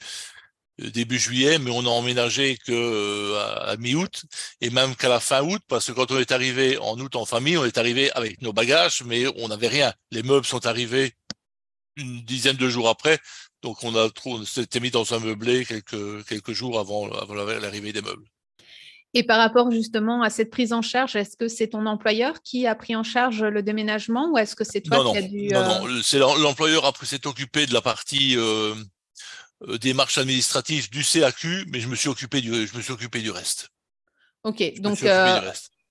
euh, 0.80 0.90
début 0.90 1.18
juillet, 1.18 1.58
mais 1.58 1.70
on 1.70 1.84
a 1.86 1.88
emménagé 1.90 2.56
que 2.56 2.72
euh, 2.72 3.70
à, 3.72 3.76
mi-août 3.76 4.24
et 4.60 4.70
même 4.70 4.96
qu'à 4.96 5.08
la 5.08 5.20
fin 5.20 5.42
août, 5.42 5.62
parce 5.68 5.86
que 5.86 5.92
quand 5.92 6.10
on 6.10 6.18
est 6.18 6.32
arrivé 6.32 6.78
en 6.78 6.98
août 6.98 7.16
en 7.16 7.26
famille, 7.26 7.58
on 7.58 7.64
est 7.64 7.78
arrivé 7.78 8.10
avec 8.12 8.40
nos 8.42 8.52
bagages, 8.52 9.02
mais 9.04 9.26
on 9.36 9.48
n'avait 9.48 9.68
rien. 9.68 9.92
Les 10.10 10.22
meubles 10.22 10.46
sont 10.46 10.66
arrivés 10.66 11.14
une 11.96 12.22
dizaine 12.22 12.56
de 12.56 12.68
jours 12.68 12.88
après, 12.88 13.18
donc 13.62 13.84
on 13.84 13.96
a 13.96 14.08
on 14.26 14.44
s'était 14.46 14.80
mis 14.80 14.90
dans 14.90 15.14
un 15.14 15.20
meublé 15.20 15.64
quelques 15.66 16.26
quelques 16.26 16.52
jours 16.52 16.78
avant 16.80 17.10
avant 17.12 17.34
l'arrivée 17.34 17.92
des 17.92 18.02
meubles. 18.02 18.24
Et 19.14 19.22
par 19.24 19.38
rapport 19.38 19.70
justement 19.70 20.22
à 20.22 20.30
cette 20.30 20.50
prise 20.50 20.72
en 20.72 20.80
charge, 20.80 21.16
est-ce 21.16 21.36
que 21.36 21.48
c'est 21.48 21.68
ton 21.68 21.84
employeur 21.84 22.42
qui 22.42 22.66
a 22.66 22.74
pris 22.74 22.96
en 22.96 23.02
charge 23.02 23.42
le 23.42 23.62
déménagement 23.62 24.30
ou 24.30 24.38
est-ce 24.38 24.56
que 24.56 24.64
c'est 24.64 24.80
toi 24.80 24.98
non, 24.98 25.12
qui 25.12 25.18
non, 25.18 25.24
as 25.24 25.28
dû... 25.28 25.48
Non, 25.48 25.64
non, 25.64 25.86
euh, 25.88 26.02
c'est 26.02 26.18
l'employeur 26.18 26.86
après 26.86 27.06
s'est 27.06 27.26
occupé 27.26 27.66
de 27.66 27.74
la 27.74 27.82
partie 27.82 28.36
euh, 28.36 28.74
euh 29.68 29.78
démarches 29.78 30.16
administratives 30.16 30.90
du 30.90 31.02
CAQ, 31.02 31.66
mais 31.68 31.80
je 31.80 31.88
me 31.88 31.94
suis 31.94 32.08
occupé 32.08 32.40
du, 32.40 32.66
je 32.66 32.76
me 32.76 32.80
suis 32.80 32.92
occupé 32.92 33.20
du 33.20 33.30
reste. 33.30 33.68
Ok, 34.44 34.72
je 34.76 34.80
donc 34.80 35.02
euh, 35.02 35.40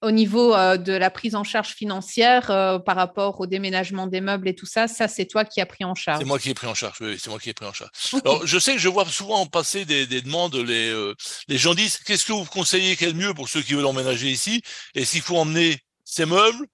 au 0.01 0.11
niveau 0.11 0.55
euh, 0.55 0.77
de 0.77 0.93
la 0.93 1.09
prise 1.11 1.35
en 1.35 1.43
charge 1.43 1.69
financière 1.69 2.49
euh, 2.49 2.79
par 2.79 2.95
rapport 2.95 3.39
au 3.39 3.45
déménagement 3.45 4.07
des 4.07 4.21
meubles 4.21 4.47
et 4.47 4.55
tout 4.55 4.65
ça, 4.65 4.87
ça 4.87 5.07
c'est 5.07 5.25
toi 5.25 5.45
qui 5.45 5.61
as 5.61 5.65
pris 5.65 5.83
en 5.83 5.95
charge. 5.95 6.19
C'est 6.19 6.25
moi 6.25 6.39
qui 6.39 6.49
ai 6.49 6.53
pris 6.53 6.67
en 6.67 6.73
charge. 6.73 6.97
Oui, 7.01 7.17
c'est 7.19 7.29
moi 7.29 7.39
qui 7.39 7.49
ai 7.49 7.53
pris 7.53 7.65
en 7.65 7.73
charge. 7.73 7.91
Okay. 8.13 8.27
Alors 8.27 8.45
je 8.45 8.59
sais 8.59 8.73
que 8.73 8.79
je 8.79 8.89
vois 8.89 9.05
souvent 9.05 9.45
passer 9.45 9.85
des, 9.85 10.07
des 10.07 10.21
demandes. 10.21 10.55
Les, 10.55 10.89
euh, 10.89 11.13
les 11.47 11.57
gens 11.57 11.75
disent 11.75 11.97
qu'est-ce 11.97 12.25
que 12.25 12.33
vous 12.33 12.45
conseillez 12.45 12.95
quel 12.95 13.13
mieux 13.13 13.33
pour 13.33 13.47
ceux 13.47 13.61
qui 13.61 13.73
veulent 13.73 13.85
emménager 13.85 14.29
ici? 14.29 14.61
Est-ce 14.95 15.11
qu'il 15.11 15.21
faut 15.21 15.37
emmener 15.37 15.79
ces 16.03 16.25
meubles 16.25 16.65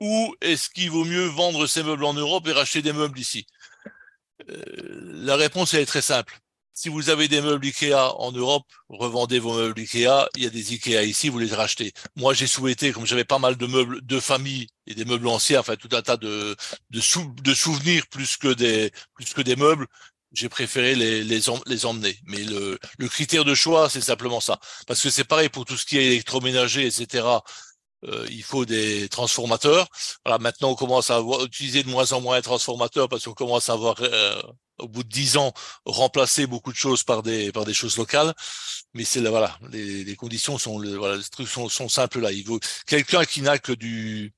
ou 0.00 0.34
est-ce 0.40 0.68
qu'il 0.68 0.90
vaut 0.90 1.04
mieux 1.04 1.26
vendre 1.26 1.66
ces 1.66 1.82
meubles 1.82 2.04
en 2.04 2.14
Europe 2.14 2.46
et 2.46 2.52
racheter 2.52 2.82
des 2.82 2.92
meubles 2.92 3.18
ici? 3.18 3.46
La 4.46 5.36
réponse 5.36 5.74
elle 5.74 5.80
est 5.80 5.86
très 5.86 6.02
simple 6.02 6.38
si 6.72 6.88
vous 6.88 7.10
avez 7.10 7.28
des 7.28 7.40
meubles 7.40 7.66
Ikea 7.66 8.14
en 8.16 8.32
Europe, 8.32 8.64
revendez 8.88 9.38
vos 9.38 9.54
meubles 9.54 9.80
Ikea. 9.80 10.28
Il 10.36 10.44
y 10.44 10.46
a 10.46 10.50
des 10.50 10.72
Ikea 10.72 11.04
ici, 11.04 11.28
vous 11.28 11.38
les 11.38 11.52
rachetez. 11.52 11.92
Moi, 12.16 12.34
j'ai 12.34 12.46
souhaité, 12.46 12.92
comme 12.92 13.06
j'avais 13.06 13.24
pas 13.24 13.38
mal 13.38 13.56
de 13.56 13.66
meubles 13.66 14.04
de 14.04 14.20
famille 14.20 14.68
et 14.86 14.94
des 14.94 15.04
meubles 15.04 15.28
anciens, 15.28 15.60
enfin 15.60 15.76
tout 15.76 15.88
un 15.92 16.02
tas 16.02 16.16
de, 16.16 16.56
de, 16.90 17.00
sou, 17.00 17.34
de 17.42 17.54
souvenirs 17.54 18.06
plus 18.08 18.36
que 18.36 18.52
des, 18.54 19.56
meubles, 19.56 19.86
j'ai 20.32 20.48
préféré 20.48 20.94
les, 20.94 21.24
les, 21.24 21.50
em, 21.50 21.60
les, 21.66 21.86
emmener. 21.86 22.16
Mais 22.24 22.42
le, 22.44 22.78
critère 23.08 23.44
de 23.44 23.54
choix, 23.54 23.90
c'est 23.90 24.00
simplement 24.00 24.40
ça. 24.40 24.58
Parce 24.86 25.02
que 25.02 25.10
c'est 25.10 25.24
pareil 25.24 25.48
pour 25.48 25.64
tout 25.64 25.76
ce 25.76 25.84
qui 25.84 25.98
est 25.98 26.06
électroménager, 26.06 26.86
etc. 26.86 27.26
Euh, 28.06 28.26
il 28.30 28.42
faut 28.42 28.64
des 28.64 29.08
transformateurs. 29.08 29.88
Voilà, 30.24 30.38
maintenant 30.38 30.70
on 30.70 30.74
commence 30.74 31.10
à 31.10 31.16
avoir, 31.16 31.44
utiliser 31.44 31.82
de 31.82 31.88
moins 31.90 32.12
en 32.12 32.20
moins 32.20 32.38
de 32.38 32.42
transformateurs 32.42 33.08
parce 33.08 33.24
qu'on 33.24 33.34
commence 33.34 33.68
à 33.68 33.74
avoir 33.74 33.96
euh, 34.00 34.40
au 34.80 34.88
bout 34.88 35.02
de 35.02 35.08
dix 35.08 35.36
ans, 35.36 35.52
remplacer 35.84 36.46
beaucoup 36.46 36.72
de 36.72 36.76
choses 36.76 37.02
par 37.02 37.22
des 37.22 37.52
par 37.52 37.64
des 37.64 37.74
choses 37.74 37.96
locales. 37.96 38.34
Mais 38.94 39.04
c'est 39.04 39.20
là, 39.20 39.30
voilà, 39.30 39.58
les, 39.70 40.16
conditions 40.16 40.58
sont, 40.58 40.78
voilà, 40.96 41.16
les 41.16 41.22
trucs 41.24 41.48
sont, 41.48 41.68
sont 41.68 41.88
simples 41.88 42.20
là. 42.20 42.32
Il 42.32 42.44
vaut 42.44 42.60
quelqu'un 42.86 43.24
qui 43.24 43.42
n'a 43.42 43.58
que 43.58 43.72
du 43.72 44.34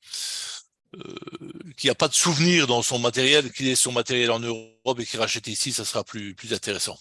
euh, 0.97 1.15
qui 1.77 1.87
n'a 1.87 1.95
pas 1.95 2.09
de 2.09 2.15
souvenir 2.15 2.67
dans 2.67 2.83
son 2.83 2.99
matériel, 2.99 3.51
qui 3.53 3.65
laisse 3.65 3.81
son 3.81 3.93
matériel 3.93 4.31
en 4.31 4.41
Europe 4.41 5.01
et 5.01 5.07
qui 5.07 5.17
rachète 5.17 5.47
ici, 5.47 5.73
ça 5.73 5.85
sera 5.85 6.05
plus 6.05 6.35
plus 6.35 6.53
intéressant. 6.53 6.99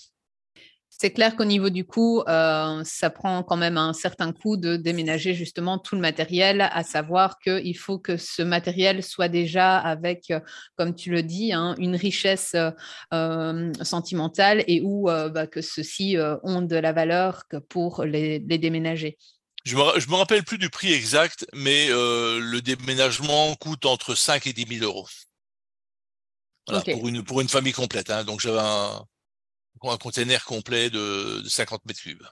C'est 1.02 1.14
clair 1.14 1.36
qu'au 1.36 1.46
niveau 1.46 1.72
du 1.72 1.84
coût, 1.84 2.22
euh, 2.28 2.84
ça 2.86 3.10
prend 3.10 3.42
quand 3.42 3.58
même 3.58 3.76
un 3.76 3.92
certain 3.92 4.32
coût 4.32 4.56
de 4.56 4.76
déménager 4.76 5.34
justement 5.34 5.80
tout 5.80 5.96
le 5.96 6.02
matériel, 6.02 6.62
à 6.62 6.84
savoir 6.84 7.40
qu'il 7.40 7.76
faut 7.76 7.98
que 7.98 8.18
ce 8.18 8.44
matériel 8.44 9.02
soit 9.02 9.28
déjà 9.28 9.80
avec, 9.80 10.30
euh, 10.30 10.40
comme 10.78 10.94
tu 10.94 11.10
le 11.10 11.24
dis, 11.24 11.54
hein, 11.54 11.74
une 11.80 11.96
richesse 11.96 12.56
euh, 13.14 13.74
sentimentale 13.82 14.64
et 14.68 14.82
où 14.82 15.10
euh, 15.10 15.30
bah, 15.30 15.48
que 15.48 15.64
ceux-ci 15.64 16.18
ont 16.44 16.62
de 16.62 16.76
la 16.76 16.94
valeur 16.94 17.48
que 17.48 17.58
pour 17.58 18.04
les, 18.04 18.38
les 18.38 18.60
déménager. 18.60 19.18
Je 19.66 19.78
me, 19.78 20.00
je 20.00 20.08
me 20.08 20.14
rappelle 20.14 20.44
plus 20.44 20.60
du 20.60 20.70
prix 20.70 20.94
exact, 20.94 21.48
mais 21.56 21.88
le 21.90 22.60
déménagement 22.60 23.56
coûte 23.56 23.88
entre 23.88 24.14
5 24.14 24.46
et 24.46 24.54
10 24.54 24.78
000 24.78 24.86
euros. 24.86 25.08
Voilà, 26.68 26.82
okay. 26.82 26.94
pour, 26.94 27.08
une, 27.08 27.24
pour 27.24 27.42
une 27.42 27.50
famille 27.50 27.74
complète. 27.74 28.12
Hein. 28.12 28.24
Donc 28.24 28.40
j'avais 28.40 28.60
un, 28.60 29.04
un 29.84 29.98
container 29.98 30.44
complet 30.46 30.90
de, 30.90 31.42
de 31.44 31.50
50 31.50 31.82
mètres 31.86 32.04
cubes 32.04 32.28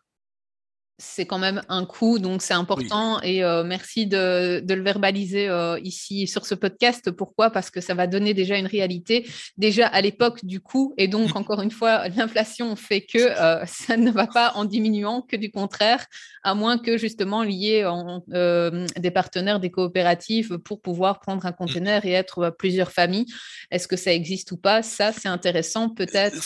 c'est 1.00 1.26
quand 1.26 1.40
même 1.40 1.62
un 1.70 1.86
coût, 1.86 2.20
donc 2.20 2.42
c'est 2.42 2.54
important. 2.54 3.22
Et 3.22 3.44
euh, 3.44 3.64
merci 3.64 4.06
de, 4.06 4.62
le 4.68 4.84
verbaliser 4.84 5.48
euh, 5.48 5.80
ici 5.82 6.28
sur 6.28 6.46
ce 6.46 6.56
podcast. 6.56 7.10
Pourquoi? 7.10 7.50
Parce 7.50 7.70
que 7.70 7.80
ça 7.80 7.94
va 7.94 8.06
donner 8.06 8.34
déjà 8.34 8.58
une 8.58 8.68
réalité, 8.68 9.28
déjà 9.58 9.88
à 9.88 10.02
l'époque 10.02 10.44
du 10.44 10.60
coût. 10.60 10.94
Et 10.98 11.08
donc, 11.08 11.36
encore 11.36 11.62
une 11.62 11.72
fois, 11.72 12.10
l'inflation 12.10 12.76
fait 12.76 13.02
que 13.02 13.18
euh, 13.18 13.66
ça 13.66 13.96
ne 13.96 14.12
va 14.12 14.28
pas 14.28 14.52
en 14.56 14.66
diminuant, 14.66 15.22
que 15.22 15.38
du 15.38 15.52
contraire, 15.52 16.06
à 16.44 16.54
moins 16.54 16.78
que 16.78 16.98
justement 16.98 17.44
lié 17.44 17.86
en, 17.86 18.24
des 18.28 19.12
partenaires, 19.12 19.60
des 19.60 19.72
coopératives 19.72 20.58
pour 20.60 20.82
pouvoir 20.82 21.22
prendre 21.22 21.46
un 21.46 21.54
conteneur 21.54 22.06
et 22.06 22.12
être 22.12 22.54
plusieurs 22.58 22.92
familles. 22.92 23.26
Est-ce 23.72 23.88
que 23.88 23.96
ça 23.96 24.14
existe 24.14 24.52
ou 24.52 24.58
pas? 24.58 24.84
Ça, 24.84 25.14
c'est 25.14 25.30
intéressant 25.30 25.90
peut-être. 25.90 26.38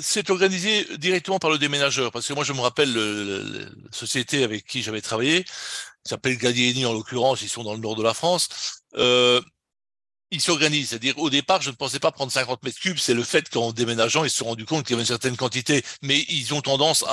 C'est 0.00 0.30
organisé 0.30 0.86
directement 0.98 1.40
par 1.40 1.50
le 1.50 1.58
déménageur, 1.58 2.12
parce 2.12 2.28
que 2.28 2.34
moi, 2.34 2.44
je 2.44 2.52
me 2.52 2.60
rappelle 2.60 2.92
le 2.92 3.47
société 3.90 4.44
avec 4.44 4.66
qui 4.66 4.82
j'avais 4.82 5.00
travaillé, 5.00 5.44
qui 5.44 5.50
s'appelle 6.04 6.36
Gallieni 6.36 6.86
en 6.86 6.92
l'occurrence, 6.92 7.42
ils 7.42 7.48
sont 7.48 7.64
dans 7.64 7.74
le 7.74 7.80
nord 7.80 7.96
de 7.96 8.02
la 8.02 8.14
France, 8.14 8.48
euh, 8.96 9.40
ils 10.30 10.40
s'organisent. 10.40 10.90
C'est-à-dire, 10.90 11.18
au 11.18 11.30
départ, 11.30 11.62
je 11.62 11.70
ne 11.70 11.74
pensais 11.76 12.00
pas 12.00 12.12
prendre 12.12 12.32
50 12.32 12.62
mètres 12.62 12.78
cubes. 12.78 12.98
C'est 12.98 13.14
le 13.14 13.24
fait 13.24 13.48
qu'en 13.48 13.72
déménageant, 13.72 14.24
ils 14.24 14.30
se 14.30 14.38
sont 14.38 14.46
rendus 14.46 14.66
compte 14.66 14.84
qu'il 14.84 14.92
y 14.92 14.94
avait 14.94 15.02
une 15.02 15.06
certaine 15.06 15.36
quantité. 15.36 15.82
Mais 16.02 16.24
ils 16.28 16.54
ont 16.54 16.60
tendance 16.60 17.04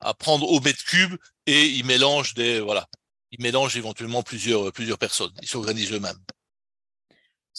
à, 0.00 0.14
prendre 0.14 0.48
au 0.50 0.60
mètre 0.60 0.84
cube 0.84 1.16
et 1.46 1.66
ils 1.66 1.84
mélangent 1.84 2.34
des, 2.34 2.60
voilà. 2.60 2.88
Ils 3.30 3.42
mélangent 3.42 3.76
éventuellement 3.76 4.22
plusieurs 4.22 4.72
personnes. 4.98 5.32
Ils 5.42 5.48
s'organisent 5.48 5.92
eux-mêmes. 5.92 6.18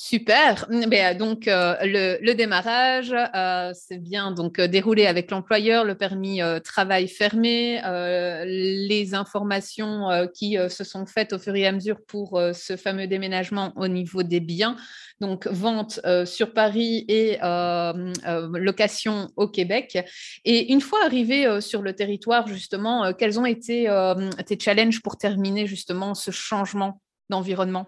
Super. 0.01 0.65
Ben, 0.88 1.18
donc, 1.18 1.50
euh, 1.50 1.75
le, 1.82 2.34
démarrage 2.34 3.13
euh, 3.13 3.74
c'est 3.74 3.98
bien 3.98 4.32
donc 4.32 4.58
euh, 4.58 4.65
déroulé 4.70 5.06
avec 5.06 5.29
l'employeur, 5.29 5.84
le 5.84 5.94
permis 5.94 6.39
travail 6.63 7.10
fermé, 7.10 7.82
les 8.46 9.13
informations 9.13 10.08
qui 10.34 10.56
se 10.70 10.84
sont 10.86 11.06
faites 11.06 11.34
au 11.34 11.38
fur 11.38 11.53
et 11.53 11.68
à 11.68 11.74
mesure 11.74 11.98
pour 12.08 12.41
ce 12.53 12.77
fameux 12.77 13.08
déménagement 13.08 13.74
au 13.75 13.89
niveau 13.89 14.24
des 14.24 14.39
biens. 14.39 14.77
Donc, 15.20 15.48
vente 15.48 16.00
sur 16.25 16.53
Paris 16.53 17.03
et 17.10 17.38
location 18.53 19.32
au 19.36 19.50
Québec. 19.50 20.00
Et 20.46 20.72
une 20.72 20.82
fois 20.82 21.00
arrivé 21.03 21.60
sur 21.60 21.82
le 21.82 21.94
territoire, 21.94 22.48
justement, 22.48 23.12
quels 23.13 23.38
ont 23.38 23.46
été 23.46 23.89
tes 24.46 24.58
challenges 24.58 25.01
pour 25.01 25.18
terminer 25.18 25.68
justement 25.68 26.15
ce 26.15 26.32
changement 26.32 27.01
d'environnement? 27.29 27.88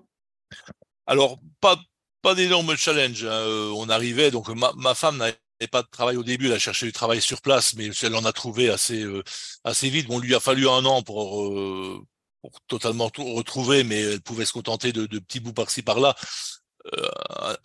Alors, 1.07 1.39
pas, 1.59 1.77
pas 2.21 2.35
d'énormes 2.35 2.75
challenge. 2.75 3.23
Hein. 3.25 3.29
Euh, 3.31 3.71
on 3.75 3.89
arrivait, 3.89 4.31
donc 4.31 4.49
ma, 4.49 4.95
femme 4.95 5.17
n'avait 5.17 5.37
pas 5.71 5.83
de 5.83 5.87
travail 5.89 6.17
au 6.17 6.23
début, 6.23 6.47
elle 6.47 6.53
a 6.53 6.59
cherché 6.59 6.85
du 6.85 6.91
travail 6.91 7.21
sur 7.21 7.41
place, 7.41 7.75
mais 7.75 7.89
elle 8.01 8.15
en 8.15 8.25
a 8.25 8.33
trouvé 8.33 8.69
assez, 8.69 9.01
euh, 9.03 9.23
assez 9.63 9.89
vite. 9.89 10.07
Bon, 10.07 10.19
lui 10.19 10.35
a 10.35 10.39
fallu 10.39 10.67
un 10.69 10.85
an 10.85 11.03
pour, 11.03 11.43
euh, 11.43 12.05
pour 12.41 12.51
totalement 12.67 13.11
retrouver, 13.17 13.83
mais 13.83 14.01
elle 14.01 14.21
pouvait 14.21 14.45
se 14.45 14.53
contenter 14.53 14.93
de, 14.93 15.05
de 15.05 15.19
petits 15.19 15.39
bouts 15.39 15.53
par-ci 15.53 15.81
par-là. 15.83 16.15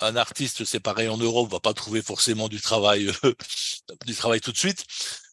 un 0.00 0.16
artiste, 0.16 0.64
c'est 0.64 0.80
pareil 0.80 1.08
en 1.08 1.16
Europe, 1.16 1.50
va 1.50 1.60
pas 1.60 1.74
trouver 1.74 2.02
forcément 2.02 2.48
du 2.48 2.60
travail, 2.60 3.10
du 4.06 4.14
travail 4.14 4.40
tout 4.40 4.52
de 4.52 4.58
suite. 4.58 4.84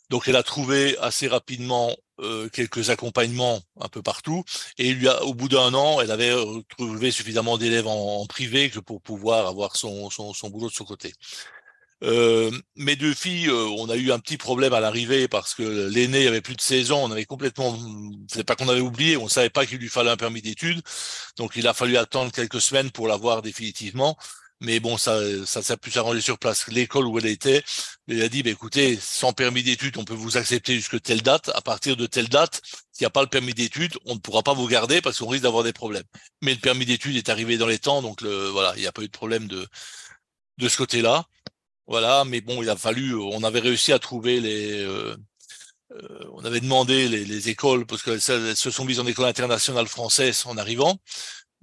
Donc 0.10 0.27
elle 0.27 0.36
a 0.36 0.44
trouvé 0.44 0.98
assez 1.00 1.27
rapidement 1.27 1.96
euh, 2.20 2.50
quelques 2.50 2.89
accompagnements 2.89 3.62
un 3.79 3.89
peu 3.89 4.01
partout. 4.01 4.43
Et 4.77 4.93
lui 4.93 5.08
a, 5.08 5.24
au 5.24 5.34
bout 5.34 5.50
d'un 5.50 5.74
an, 5.74 6.01
elle 6.01 6.12
avait 6.12 6.34
trouvé 6.70 7.12
suffisamment 7.12 7.58
d'élèves 7.58 7.88
en, 7.88 8.25
privé 8.25 8.70
que 8.70 8.79
pour 8.79 9.01
pouvoir 9.01 9.48
avoir 9.48 9.75
son, 9.75 10.10
son, 10.10 10.34
son 10.34 10.50
boulot 10.50 10.70
de 10.70 10.74
son 10.74 10.86
côté. 10.86 11.13
Euh, 12.03 12.51
mes 12.75 12.98
deux 12.98 13.13
filles, 13.13 13.48
euh, 13.48 13.67
on 13.77 13.89
a 13.89 13.96
eu 13.96 14.12
un 14.12 14.20
petit 14.20 14.38
problème 14.38 14.74
à 14.74 14.82
l'arrivée 14.82 15.29
parce 15.29 15.53
que 15.53 15.88
l'aîné 15.88 16.27
avait 16.27 16.41
plus 16.41 16.55
de 16.55 16.62
16 16.62 16.91
ans, 16.91 17.01
on 17.03 17.12
avait 17.12 17.24
complètement, 17.24 17.77
c'est 18.27 18.43
pas 18.43 18.55
qu'on 18.55 18.67
avait 18.67 18.82
oublié, 18.82 19.15
on 19.15 19.29
savait 19.29 19.50
pas 19.50 19.65
qu'il 19.65 19.77
lui 19.77 19.88
fallait 19.88 20.10
un 20.10 20.17
permis 20.17 20.41
d'études, 20.41 20.82
donc 21.38 21.53
il 21.55 21.65
a 21.65 21.74
fallu 21.74 21.96
attendre 21.96 22.32
quelques 22.34 22.60
semaines 22.60 22.91
pour 22.91 23.08
l'avoir 23.08 23.41
définitivement. 23.41 24.17
Mais 24.63 24.79
bon, 24.79 24.98
ça, 24.98 25.20
ça 25.46 25.62
s'est 25.62 25.75
pu 25.75 25.91
s'arranger 25.91 26.22
sur 26.22 26.39
place. 26.39 26.67
L'école 26.70 27.05
où 27.05 27.20
elle 27.20 27.25
était, 27.25 27.63
elle 28.08 28.22
a 28.22 28.29
dit, 28.29 28.43
bah, 28.43 28.50
écoutez, 28.50 28.98
sans 29.00 29.34
permis 29.34 29.62
d'études, 29.62 29.98
on 29.98 30.05
peut 30.05 30.13
vous 30.13 30.38
accepter 30.38 30.75
jusque 30.75 31.01
telle 31.01 31.22
date. 31.22 31.51
À 31.53 31.62
partir 31.62 31.98
de 31.98 32.05
telle 32.05 32.29
date, 32.29 32.62
s'il 32.93 33.03
n'y 33.03 33.08
a 33.08 33.10
pas 33.10 33.22
le 33.22 33.27
permis 33.27 33.53
d'études, 33.53 33.98
on 34.05 34.15
ne 34.15 34.20
pourra 34.20 34.41
pas 34.41 34.53
vous 34.53 34.67
garder 34.67 35.01
parce 35.01 35.20
qu'on 35.20 35.27
risque 35.27 35.43
d'avoir 35.43 35.63
des 35.63 35.74
problèmes. 35.74 36.05
Mais 36.41 36.53
le 36.53 36.62
permis 36.62 36.86
d'études 36.86 37.17
est 37.17 37.27
arrivé 37.27 37.58
dans 37.58 37.67
les 37.67 37.77
temps, 37.77 38.01
donc 38.01 38.24
voilà, 38.24 38.74
il 38.77 38.82
n'y 38.82 38.88
a 38.88 38.93
pas 38.93 39.01
eu 39.01 39.08
de 39.08 39.12
problème 39.12 39.48
de, 39.48 39.67
de 40.58 40.70
ce 40.70 40.77
côté-là. 40.77 41.25
Voilà, 41.88 42.24
mais 42.25 42.39
bon, 42.39 42.63
il 42.63 42.70
a 42.70 42.77
fallu, 42.77 43.13
on 43.15 43.43
avait 43.43 43.60
réussi 43.60 43.91
à 43.91 44.00
trouver 44.00 44.39
les, 44.39 44.82
euh, 44.82 45.17
euh, 45.91 46.25
on 46.34 46.46
avait 46.46 46.62
demandé 46.62 47.10
les, 47.10 47.25
les 47.25 47.50
écoles 47.50 47.86
parce 47.86 48.01
qu'elles 48.01 48.22
se 48.22 48.72
sont 48.72 48.86
mises 48.86 49.01
en 49.01 49.08
école 49.08 49.25
internationale 49.25 49.88
française 49.88 50.43
en 50.46 50.58
arrivant 50.58 50.98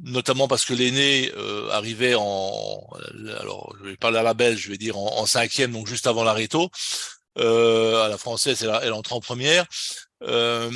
notamment 0.02 0.48
parce 0.48 0.64
que 0.64 0.74
l'aîné 0.74 1.30
euh, 1.36 1.70
arrivait 1.70 2.14
en, 2.16 2.86
alors 3.40 3.74
je 3.78 3.90
vais 3.90 3.96
parler 3.96 4.18
à 4.18 4.22
la 4.22 4.34
belge, 4.34 4.60
je 4.60 4.70
vais 4.70 4.78
dire 4.78 4.96
en, 4.98 5.26
cinquième, 5.26 5.72
donc 5.72 5.86
juste 5.86 6.06
avant 6.06 6.24
la 6.24 6.32
réto. 6.32 6.70
Euh, 7.38 8.04
à 8.04 8.08
la 8.08 8.18
française, 8.18 8.62
elle, 8.62 8.78
elle 8.82 8.92
entre 8.92 9.12
en 9.12 9.20
première. 9.20 9.66
Euh, 10.22 10.70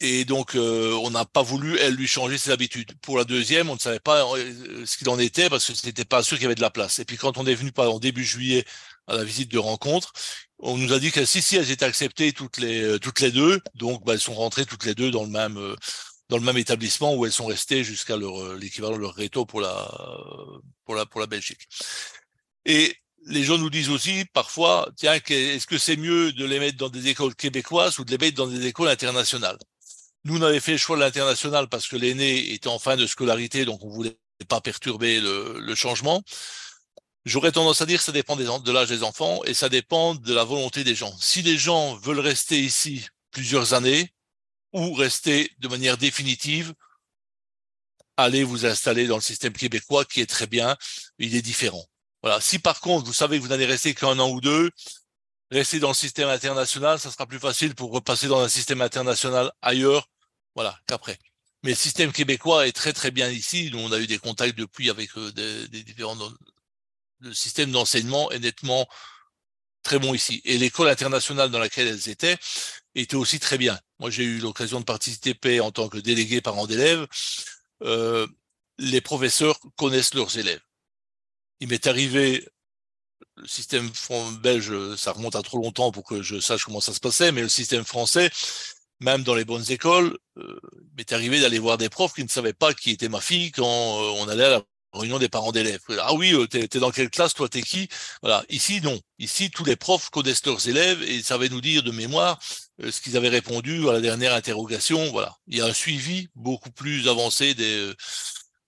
et 0.00 0.24
donc, 0.24 0.56
euh, 0.56 0.92
on 1.02 1.10
n'a 1.10 1.24
pas 1.24 1.42
voulu, 1.42 1.78
elle, 1.78 1.94
lui 1.94 2.08
changer 2.08 2.36
ses 2.36 2.50
habitudes. 2.50 2.92
Pour 3.00 3.16
la 3.16 3.24
deuxième, 3.24 3.70
on 3.70 3.74
ne 3.74 3.78
savait 3.78 4.00
pas 4.00 4.26
ce 4.84 4.98
qu'il 4.98 5.08
en 5.08 5.18
était 5.18 5.48
parce 5.48 5.66
que 5.66 5.74
c'était 5.74 6.04
pas 6.04 6.22
sûr 6.22 6.36
qu'il 6.36 6.44
y 6.44 6.46
avait 6.46 6.54
de 6.54 6.60
la 6.60 6.70
place. 6.70 6.98
Et 6.98 7.04
puis, 7.04 7.16
quand 7.16 7.38
on 7.38 7.46
est 7.46 7.54
venu 7.54 7.72
en 7.76 7.98
début 7.98 8.24
juillet 8.24 8.64
à 9.06 9.16
la 9.16 9.24
visite 9.24 9.50
de 9.50 9.58
rencontre, 9.58 10.12
on 10.58 10.76
nous 10.76 10.92
a 10.92 10.98
dit 10.98 11.12
que 11.12 11.24
si, 11.24 11.40
si, 11.40 11.56
elles 11.56 11.70
étaient 11.70 11.84
acceptées 11.84 12.32
toutes 12.32 12.58
les, 12.58 12.98
toutes 13.00 13.20
les 13.20 13.30
deux. 13.30 13.60
Donc, 13.74 14.04
bah, 14.04 14.14
elles 14.14 14.20
sont 14.20 14.34
rentrées 14.34 14.66
toutes 14.66 14.84
les 14.84 14.94
deux 14.94 15.10
dans 15.10 15.24
le 15.24 15.30
même, 15.30 15.58
dans 16.28 16.38
le 16.38 16.44
même 16.44 16.58
établissement 16.58 17.14
où 17.14 17.26
elles 17.26 17.32
sont 17.32 17.46
restées 17.46 17.84
jusqu'à 17.84 18.14
euh, 18.14 18.58
l'équivalent 18.58 18.96
de 18.96 19.02
leur 19.02 19.14
réto 19.14 19.44
pour 19.46 19.60
la 19.60 19.90
pour 20.84 20.94
la 20.94 21.06
pour 21.06 21.20
la 21.20 21.26
Belgique. 21.26 21.68
Et 22.64 22.96
les 23.26 23.42
gens 23.42 23.58
nous 23.58 23.70
disent 23.70 23.90
aussi 23.90 24.24
parfois, 24.32 24.88
tiens, 24.96 25.14
est-ce 25.14 25.66
que 25.66 25.78
c'est 25.78 25.96
mieux 25.96 26.32
de 26.32 26.44
les 26.44 26.58
mettre 26.58 26.76
dans 26.76 26.88
des 26.88 27.08
écoles 27.08 27.34
québécoises 27.34 27.98
ou 27.98 28.04
de 28.04 28.10
les 28.10 28.18
mettre 28.18 28.36
dans 28.36 28.46
des 28.46 28.66
écoles 28.66 28.88
internationales? 28.88 29.58
Nous, 30.24 30.38
on 30.38 30.42
avait 30.42 30.60
fait 30.60 30.72
le 30.72 30.78
choix 30.78 30.96
de 30.96 31.02
l'international 31.02 31.68
parce 31.68 31.86
que 31.86 31.96
l'aîné 31.96 32.52
était 32.52 32.68
en 32.68 32.78
fin 32.78 32.96
de 32.96 33.06
scolarité, 33.06 33.64
donc 33.64 33.84
on 33.84 33.90
voulait 33.90 34.16
pas 34.48 34.60
perturber 34.60 35.20
le, 35.20 35.58
le 35.60 35.74
changement. 35.74 36.22
J'aurais 37.24 37.52
tendance 37.52 37.80
à 37.80 37.86
dire 37.86 37.98
que 37.98 38.04
ça 38.04 38.12
dépend 38.12 38.36
de 38.36 38.72
l'âge 38.72 38.88
des 38.88 39.02
enfants 39.02 39.42
et 39.44 39.54
ça 39.54 39.68
dépend 39.68 40.14
de 40.14 40.34
la 40.34 40.44
volonté 40.44 40.84
des 40.84 40.94
gens. 40.94 41.14
Si 41.18 41.42
les 41.42 41.56
gens 41.56 41.94
veulent 41.96 42.20
rester 42.20 42.60
ici 42.60 43.06
plusieurs 43.30 43.72
années, 43.72 44.13
ou 44.74 44.92
rester 44.92 45.50
de 45.58 45.68
manière 45.68 45.96
définitive, 45.96 46.74
allez 48.16 48.44
vous 48.44 48.66
installer 48.66 49.06
dans 49.06 49.16
le 49.16 49.22
système 49.22 49.52
québécois 49.52 50.04
qui 50.04 50.20
est 50.20 50.26
très 50.26 50.46
bien, 50.46 50.76
il 51.18 51.34
est 51.34 51.42
différent. 51.42 51.86
Voilà. 52.22 52.40
Si 52.40 52.58
par 52.58 52.80
contre 52.80 53.06
vous 53.06 53.12
savez 53.14 53.38
que 53.38 53.42
vous 53.42 53.48
n'allez 53.48 53.66
rester 53.66 53.94
qu'un 53.94 54.18
an 54.18 54.30
ou 54.30 54.40
deux, 54.40 54.70
rester 55.50 55.78
dans 55.78 55.88
le 55.88 55.94
système 55.94 56.28
international, 56.28 56.98
ça 56.98 57.10
sera 57.10 57.26
plus 57.26 57.38
facile 57.38 57.74
pour 57.74 57.92
repasser 57.92 58.26
dans 58.28 58.40
un 58.40 58.48
système 58.48 58.82
international 58.82 59.52
ailleurs, 59.62 60.08
voilà, 60.54 60.78
qu'après. 60.86 61.18
Mais 61.62 61.70
le 61.70 61.76
système 61.76 62.12
québécois 62.12 62.66
est 62.66 62.72
très 62.72 62.92
très 62.92 63.10
bien 63.10 63.30
ici. 63.30 63.70
Nous, 63.72 63.78
on 63.78 63.90
a 63.92 63.98
eu 63.98 64.06
des 64.06 64.18
contacts 64.18 64.56
depuis 64.56 64.90
avec 64.90 65.16
euh, 65.16 65.32
des, 65.32 65.68
des, 65.68 65.82
différents. 65.82 66.16
Le 67.20 67.32
système 67.32 67.72
d'enseignement 67.72 68.30
est 68.30 68.38
nettement 68.38 68.86
très 69.82 69.98
bon 69.98 70.12
ici. 70.14 70.42
Et 70.44 70.58
l'école 70.58 70.88
internationale 70.88 71.50
dans 71.50 71.58
laquelle 71.58 71.88
elles 71.88 72.08
étaient 72.10 72.36
était 72.94 73.16
aussi 73.16 73.40
très 73.40 73.56
bien. 73.58 73.78
Moi, 74.00 74.10
j'ai 74.10 74.24
eu 74.24 74.38
l'occasion 74.38 74.80
de 74.80 74.84
participer 74.84 75.60
en 75.60 75.70
tant 75.70 75.88
que 75.88 75.98
délégué 75.98 76.40
parent 76.40 76.66
d'élèves. 76.66 77.06
Euh, 77.82 78.26
les 78.78 79.00
professeurs 79.00 79.58
connaissent 79.76 80.14
leurs 80.14 80.36
élèves. 80.36 80.62
Il 81.60 81.68
m'est 81.68 81.86
arrivé, 81.86 82.48
le 83.36 83.46
système 83.46 83.90
belge, 84.42 84.96
ça 84.96 85.12
remonte 85.12 85.36
à 85.36 85.42
trop 85.42 85.58
longtemps 85.58 85.92
pour 85.92 86.04
que 86.04 86.22
je 86.22 86.40
sache 86.40 86.64
comment 86.64 86.80
ça 86.80 86.92
se 86.92 87.00
passait, 87.00 87.32
mais 87.32 87.42
le 87.42 87.48
système 87.48 87.84
français, 87.84 88.30
même 89.00 89.22
dans 89.22 89.34
les 89.34 89.44
bonnes 89.44 89.70
écoles, 89.70 90.18
euh, 90.38 90.60
il 90.72 90.96
m'est 90.96 91.12
arrivé 91.12 91.40
d'aller 91.40 91.58
voir 91.58 91.78
des 91.78 91.88
profs 91.88 92.14
qui 92.14 92.24
ne 92.24 92.28
savaient 92.28 92.52
pas 92.52 92.74
qui 92.74 92.90
était 92.90 93.08
ma 93.08 93.20
fille 93.20 93.52
quand 93.52 93.64
euh, 93.64 94.12
on 94.18 94.28
allait 94.28 94.44
à 94.44 94.50
la 94.50 94.62
réunion 94.92 95.18
des 95.18 95.28
parents 95.28 95.52
d'élèves. 95.52 95.80
Ah 96.00 96.14
oui, 96.14 96.32
euh, 96.32 96.46
t'es 96.46 96.64
es 96.64 96.78
dans 96.78 96.90
quelle 96.90 97.10
classe, 97.10 97.34
toi 97.34 97.48
t'es 97.48 97.62
qui? 97.62 97.88
Voilà. 98.22 98.44
Ici, 98.48 98.80
non. 98.80 98.98
Ici, 99.18 99.50
tous 99.50 99.64
les 99.64 99.76
profs 99.76 100.10
connaissent 100.10 100.46
leurs 100.46 100.68
élèves 100.68 101.02
et 101.02 101.22
savaient 101.22 101.48
nous 101.48 101.60
dire 101.60 101.82
de 101.82 101.90
mémoire 101.90 102.38
ce 102.78 103.00
qu'ils 103.00 103.16
avaient 103.16 103.28
répondu 103.28 103.88
à 103.88 103.92
la 103.92 104.00
dernière 104.00 104.34
interrogation. 104.34 105.10
Voilà. 105.10 105.36
Il 105.46 105.56
y 105.56 105.60
a 105.60 105.66
un 105.66 105.72
suivi 105.72 106.28
beaucoup 106.34 106.70
plus 106.70 107.08
avancé 107.08 107.54
des, 107.54 107.92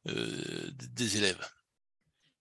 euh, 0.09 0.71
des 0.93 1.17
élèves. 1.17 1.45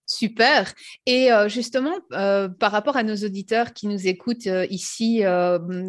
Super. 0.08 0.72
Et 1.08 1.32
euh, 1.32 1.50
justement, 1.50 1.98
euh, 2.14 2.48
par 2.48 2.72
rapport 2.72 2.96
à 2.96 3.02
nos 3.02 3.16
auditeurs 3.16 3.74
qui 3.74 3.88
nous 3.88 4.08
écoutent 4.08 4.46
euh, 4.46 4.68
ici 4.70 5.24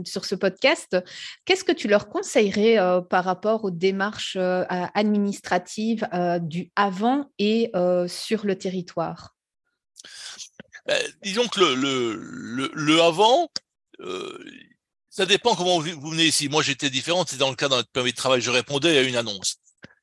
sur 0.04 0.24
ce 0.24 0.34
podcast, 0.34 0.96
qu'est-ce 1.44 1.64
que 1.64 1.72
tu 1.72 1.88
leur 1.88 2.08
conseillerais 2.08 2.78
par 3.10 3.24
rapport 3.24 3.64
aux 3.64 3.70
démarches 3.70 4.36
administratives 4.36 6.08
du 6.40 6.70
avant 6.76 7.30
et 7.38 7.70
sur 8.08 8.46
le 8.46 8.56
territoire? 8.56 9.34
Ben, 10.86 11.02
Disons 11.22 11.46
que 11.48 11.60
le, 11.60 12.14
le, 12.14 12.70
le, 12.72 13.02
avant, 13.02 13.50
euh, 14.00 14.38
ça 15.16 15.24
dépend 15.24 15.54
comment 15.56 15.80
vous, 15.80 16.10
venez 16.10 16.26
ici. 16.26 16.50
Moi, 16.50 16.62
j'étais 16.62 16.90
différent. 16.90 17.24
C'est 17.26 17.38
dans 17.38 17.48
le 17.48 17.56
cas 17.56 17.68
d'un 17.68 17.82
permis 17.84 18.10
de 18.10 18.16
travail, 18.16 18.42
je 18.42 18.50
répondais 18.50 18.98
à 18.98 19.00
une 19.00 19.16
annonce. 19.16 19.56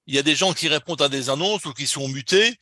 Il 0.08 0.16
y 0.16 0.18
a 0.18 0.24
des 0.24 0.36
gens 0.36 0.54
qui 0.54 0.68
répondent 0.68 1.04
à 1.04 1.08
des 1.08 1.30
annonces 1.30 1.66
ou 1.66 1.74
qui 1.74 1.86
sont 1.86 2.08
mutés. 2.08 2.58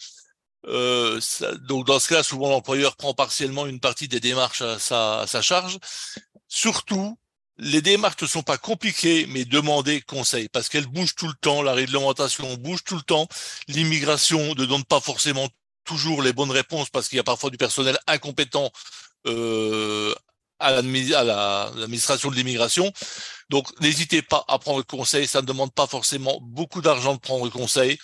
Euh, 0.67 1.19
donc 1.61 1.87
dans 1.87 1.97
ce 1.97 2.09
cas, 2.09 2.23
souvent 2.23 2.49
l'employeur 2.49 2.97
prend 2.97 3.13
partiellement 3.13 3.67
une 3.67 3.79
partie 3.79 4.09
des 4.09 4.19
démarches 4.19 4.61
à 4.61 4.79
sa, 4.79 5.21
à 5.21 5.27
sa 5.27 5.41
charge. 5.41 5.79
Surtout, 6.49 7.17
les 7.57 7.81
démarches 7.81 8.21
ne 8.21 8.27
sont 8.27 8.43
pas 8.43 8.57
compliquées, 8.57 9.27
mais 9.29 9.45
demandez 9.45 10.01
conseil, 10.01 10.49
parce 10.49 10.67
qu'elles 10.67 10.87
bougent 10.87 11.15
tout 11.15 11.27
le 11.27 11.33
temps, 11.39 11.61
la 11.61 11.73
réglementation 11.73 12.53
bouge 12.55 12.83
tout 12.83 12.95
le 12.95 13.01
temps, 13.01 13.29
l'immigration 13.69 14.55
ne 14.55 14.65
donne 14.65 14.83
pas 14.83 14.99
forcément 14.99 15.47
toujours 15.85 16.21
les 16.21 16.33
bonnes 16.33 16.51
réponses, 16.51 16.89
parce 16.89 17.07
qu'il 17.07 17.15
y 17.15 17.19
a 17.19 17.23
parfois 17.23 17.49
du 17.49 17.57
personnel 17.57 17.97
incompétent 18.07 18.71
euh, 19.27 20.13
à 20.61 20.71
l'administration 20.71 22.29
de 22.29 22.35
l'immigration. 22.35 22.91
Donc 23.49 23.67
n'hésitez 23.81 24.21
pas 24.21 24.45
à 24.47 24.59
prendre 24.59 24.81
conseil, 24.83 25.27
ça 25.27 25.41
ne 25.41 25.45
demande 25.47 25.73
pas 25.73 25.87
forcément 25.87 26.39
beaucoup 26.41 26.81
d'argent 26.81 27.15
de 27.15 27.19
prendre 27.19 27.49
conseil. 27.49 27.97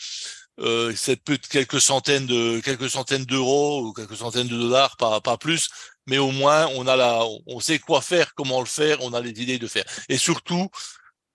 Euh, 0.60 0.92
c'est 0.96 1.18
peut 1.24 1.34
être 1.34 1.48
quelques 1.48 1.80
centaines 1.80 2.26
de 2.26 2.60
quelques 2.62 2.90
centaines 2.90 3.26
d'euros 3.26 3.86
ou 3.86 3.94
quelques 3.94 4.18
centaines 4.18 4.48
de 4.48 4.58
dollars, 4.58 4.98
pas, 4.98 5.22
pas 5.22 5.38
plus, 5.38 5.70
mais 6.08 6.18
au 6.18 6.32
moins 6.32 6.68
on 6.76 6.88
a 6.88 6.96
la, 6.96 7.24
on 7.46 7.60
sait 7.60 7.78
quoi 7.78 8.02
faire, 8.02 8.34
comment 8.34 8.60
le 8.60 8.66
faire, 8.66 8.98
on 9.02 9.14
a 9.14 9.22
les 9.22 9.40
idées 9.42 9.60
de 9.60 9.68
faire. 9.68 9.86
Et 10.10 10.18
surtout, 10.18 10.70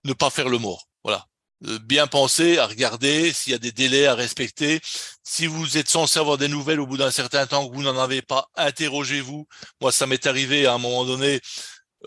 ne 0.03 0.13
pas 0.13 0.29
faire 0.29 0.49
le 0.49 0.57
mort. 0.57 0.87
Voilà. 1.03 1.25
Euh, 1.65 1.79
bien 1.79 2.07
penser 2.07 2.57
à 2.57 2.67
regarder 2.67 3.31
s'il 3.33 3.51
y 3.51 3.55
a 3.55 3.59
des 3.59 3.71
délais 3.71 4.05
à 4.05 4.15
respecter. 4.15 4.81
Si 5.23 5.47
vous 5.47 5.77
êtes 5.77 5.89
censé 5.89 6.19
avoir 6.19 6.37
des 6.37 6.47
nouvelles 6.47 6.79
au 6.79 6.87
bout 6.87 6.97
d'un 6.97 7.11
certain 7.11 7.47
temps 7.47 7.67
que 7.67 7.73
vous 7.73 7.83
n'en 7.83 7.97
avez 7.97 8.21
pas, 8.21 8.49
interrogez-vous. 8.55 9.47
Moi, 9.81 9.91
ça 9.91 10.07
m'est 10.07 10.25
arrivé 10.27 10.65
à 10.65 10.73
un 10.73 10.77
moment 10.77 11.05
donné 11.05 11.39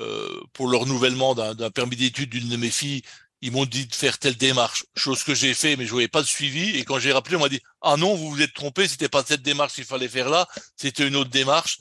euh, 0.00 0.40
pour 0.52 0.68
le 0.68 0.76
renouvellement 0.76 1.34
d'un 1.34 1.70
permis 1.70 1.96
d'études 1.96 2.30
d'une 2.30 2.48
de 2.48 2.56
mes 2.56 2.70
filles 2.70 3.02
ils 3.42 3.52
m'ont 3.52 3.66
dit 3.66 3.86
de 3.86 3.94
faire 3.94 4.18
telle 4.18 4.36
démarche, 4.36 4.84
chose 4.96 5.22
que 5.22 5.34
j'ai 5.34 5.54
fait, 5.54 5.76
mais 5.76 5.84
je 5.84 5.90
voyais 5.90 6.08
pas 6.08 6.22
de 6.22 6.26
suivi. 6.26 6.76
Et 6.76 6.84
quand 6.84 6.98
j'ai 6.98 7.12
rappelé, 7.12 7.36
on 7.36 7.40
m'a 7.40 7.48
dit 7.48 7.60
ah 7.82 7.96
non, 7.96 8.14
vous 8.14 8.30
vous 8.30 8.42
êtes 8.42 8.54
trompé, 8.54 8.88
c'était 8.88 9.08
pas 9.08 9.22
cette 9.24 9.42
démarche 9.42 9.74
qu'il 9.74 9.84
fallait 9.84 10.08
faire 10.08 10.28
là, 10.28 10.48
c'était 10.76 11.06
une 11.06 11.16
autre 11.16 11.30
démarche. 11.30 11.78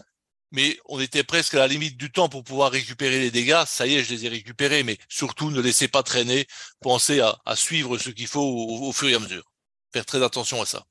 Mais 0.52 0.78
on 0.86 1.00
était 1.00 1.24
presque 1.24 1.56
à 1.56 1.60
la 1.60 1.68
limite 1.68 1.98
du 1.98 2.12
temps 2.12 2.30
pour 2.30 2.44
pouvoir 2.44 2.72
récupérer 2.72 3.20
les 3.20 3.32
dégâts. 3.32 3.64
Ça 3.66 3.88
y 3.88 3.96
est, 3.96 4.04
je 4.04 4.14
les 4.14 4.26
ai 4.26 4.30
récupérés, 4.30 4.84
mais 4.84 4.98
surtout 5.10 5.52
ne 5.52 5.62
laissez 5.62 5.88
pas 5.88 6.04
traîner. 6.04 6.48
Pensez 6.82 7.20
à, 7.20 7.56
suivre 7.56 7.98
ce 7.98 8.10
qu'il 8.10 8.28
faut 8.28 8.42
au 8.42 8.92
fur 8.92 9.10
et 9.10 9.16
à 9.16 9.20
mesure. 9.20 9.44
Faire 9.94 10.06
très 10.06 10.24
attention 10.24 10.62
à 10.62 10.66
ça. 10.66 10.86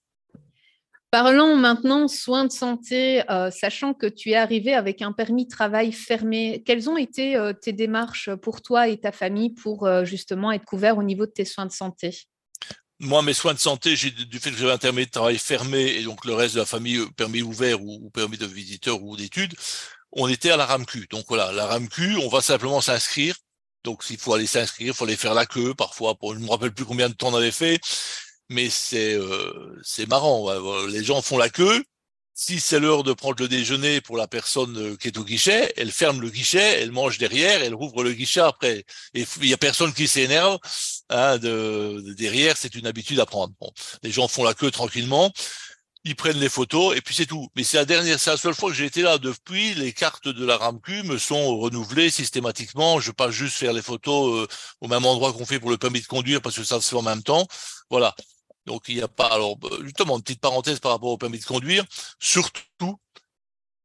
Parlons 1.14 1.54
maintenant 1.54 2.08
soins 2.08 2.44
de 2.44 2.50
santé, 2.50 3.22
euh, 3.30 3.48
sachant 3.48 3.94
que 3.94 4.06
tu 4.06 4.30
es 4.30 4.34
arrivé 4.34 4.74
avec 4.74 5.00
un 5.00 5.12
permis 5.12 5.44
de 5.44 5.48
travail 5.48 5.92
fermé. 5.92 6.64
Quelles 6.66 6.90
ont 6.90 6.96
été 6.96 7.36
euh, 7.36 7.52
tes 7.52 7.72
démarches 7.72 8.34
pour 8.34 8.62
toi 8.62 8.88
et 8.88 8.98
ta 8.98 9.12
famille 9.12 9.50
pour 9.50 9.86
euh, 9.86 10.04
justement 10.04 10.50
être 10.50 10.64
couvert 10.64 10.98
au 10.98 11.04
niveau 11.04 11.24
de 11.24 11.30
tes 11.30 11.44
soins 11.44 11.66
de 11.66 11.70
santé? 11.70 12.26
Moi, 13.00 13.22
mes 13.22 13.34
soins 13.34 13.54
de 13.54 13.58
santé, 13.58 13.96
j'ai 13.96 14.10
du 14.10 14.38
fait 14.38 14.50
que 14.50 14.56
j'avais 14.56 14.72
un 14.72 14.78
permis 14.78 15.06
de 15.06 15.10
travail 15.10 15.38
fermé 15.38 15.80
et 15.80 16.04
donc 16.04 16.24
le 16.24 16.34
reste 16.34 16.54
de 16.54 16.60
la 16.60 16.66
famille, 16.66 17.04
permis 17.16 17.42
ouvert 17.42 17.82
ou, 17.82 18.10
permis 18.10 18.38
de 18.38 18.46
visiteur 18.46 19.02
ou 19.02 19.16
d'études, 19.16 19.54
on 20.12 20.28
était 20.28 20.50
à 20.50 20.56
la 20.56 20.66
RAMQ. 20.66 21.08
Donc 21.10 21.24
voilà, 21.28 21.52
la 21.52 21.66
RAMQ, 21.66 22.18
on 22.18 22.28
va 22.28 22.40
simplement 22.40 22.80
s'inscrire. 22.80 23.34
Donc 23.84 24.04
s'il 24.04 24.18
faut 24.18 24.32
aller 24.34 24.46
s'inscrire, 24.46 24.88
il 24.88 24.94
faut 24.94 25.04
aller 25.04 25.16
faire 25.16 25.34
la 25.34 25.46
queue 25.46 25.74
parfois. 25.74 26.14
Pour, 26.14 26.34
je 26.34 26.38
ne 26.38 26.44
me 26.44 26.50
rappelle 26.50 26.72
plus 26.72 26.84
combien 26.84 27.08
de 27.08 27.14
temps 27.14 27.28
on 27.28 27.34
avait 27.34 27.50
fait 27.50 27.80
mais 28.50 28.70
c'est 28.70 29.14
euh, 29.14 29.78
c'est 29.82 30.08
marrant. 30.08 30.50
Les 30.86 31.04
gens 31.04 31.22
font 31.22 31.38
la 31.38 31.50
queue. 31.50 31.84
Si 32.36 32.58
c'est 32.58 32.80
l'heure 32.80 33.04
de 33.04 33.12
prendre 33.12 33.36
le 33.40 33.48
déjeuner 33.48 34.00
pour 34.00 34.16
la 34.16 34.26
personne 34.26 34.76
euh, 34.76 34.96
qui 34.96 35.06
est 35.08 35.18
au 35.18 35.24
guichet, 35.24 35.72
elle 35.76 35.92
ferme 35.92 36.20
le 36.20 36.30
guichet, 36.30 36.80
elle 36.82 36.90
mange 36.90 37.16
derrière, 37.18 37.62
elle 37.62 37.74
rouvre 37.74 38.02
le 38.02 38.12
guichet 38.12 38.40
après. 38.40 38.84
Et 39.14 39.24
il 39.40 39.48
y 39.48 39.54
a 39.54 39.56
personne 39.56 39.92
qui 39.94 40.08
s'énerve. 40.08 40.58
Hein, 41.10 41.38
de, 41.38 42.14
derrière, 42.16 42.56
c'est 42.56 42.74
une 42.74 42.86
habitude 42.86 43.20
à 43.20 43.26
prendre. 43.26 43.52
Bon, 43.60 43.70
les 44.02 44.10
gens 44.10 44.28
font 44.28 44.44
la 44.44 44.54
queue 44.54 44.70
tranquillement 44.70 45.32
ils 46.04 46.16
prennent 46.16 46.38
les 46.38 46.48
photos 46.48 46.96
et 46.96 47.00
puis 47.00 47.14
c'est 47.14 47.26
tout. 47.26 47.48
Mais 47.56 47.64
c'est 47.64 47.78
la 47.78 47.84
dernière, 47.84 48.20
c'est 48.20 48.30
la 48.30 48.36
seule 48.36 48.54
fois 48.54 48.70
que 48.70 48.76
j'ai 48.76 48.84
été 48.84 49.02
là. 49.02 49.18
Depuis, 49.18 49.74
les 49.74 49.92
cartes 49.92 50.28
de 50.28 50.44
la 50.44 50.56
RAMQ 50.58 51.02
me 51.04 51.18
sont 51.18 51.58
renouvelées 51.58 52.10
systématiquement. 52.10 53.00
Je 53.00 53.10
pas 53.10 53.30
juste 53.30 53.56
faire 53.56 53.72
les 53.72 53.82
photos 53.82 54.44
euh, 54.44 54.46
au 54.80 54.88
même 54.88 55.04
endroit 55.06 55.32
qu'on 55.32 55.46
fait 55.46 55.58
pour 55.58 55.70
le 55.70 55.78
permis 55.78 56.02
de 56.02 56.06
conduire 56.06 56.42
parce 56.42 56.56
que 56.56 56.64
ça 56.64 56.80
se 56.80 56.90
fait 56.90 56.96
en 56.96 57.02
même 57.02 57.22
temps. 57.22 57.46
Voilà. 57.90 58.14
Donc 58.66 58.84
il 58.88 58.96
n'y 58.96 59.02
a 59.02 59.08
pas. 59.08 59.26
Alors 59.26 59.56
bah, 59.56 59.70
justement, 59.82 60.16
une 60.16 60.22
petite 60.22 60.40
parenthèse 60.40 60.78
par 60.78 60.92
rapport 60.92 61.10
au 61.10 61.18
permis 61.18 61.38
de 61.38 61.44
conduire. 61.44 61.84
Surtout, 62.20 63.00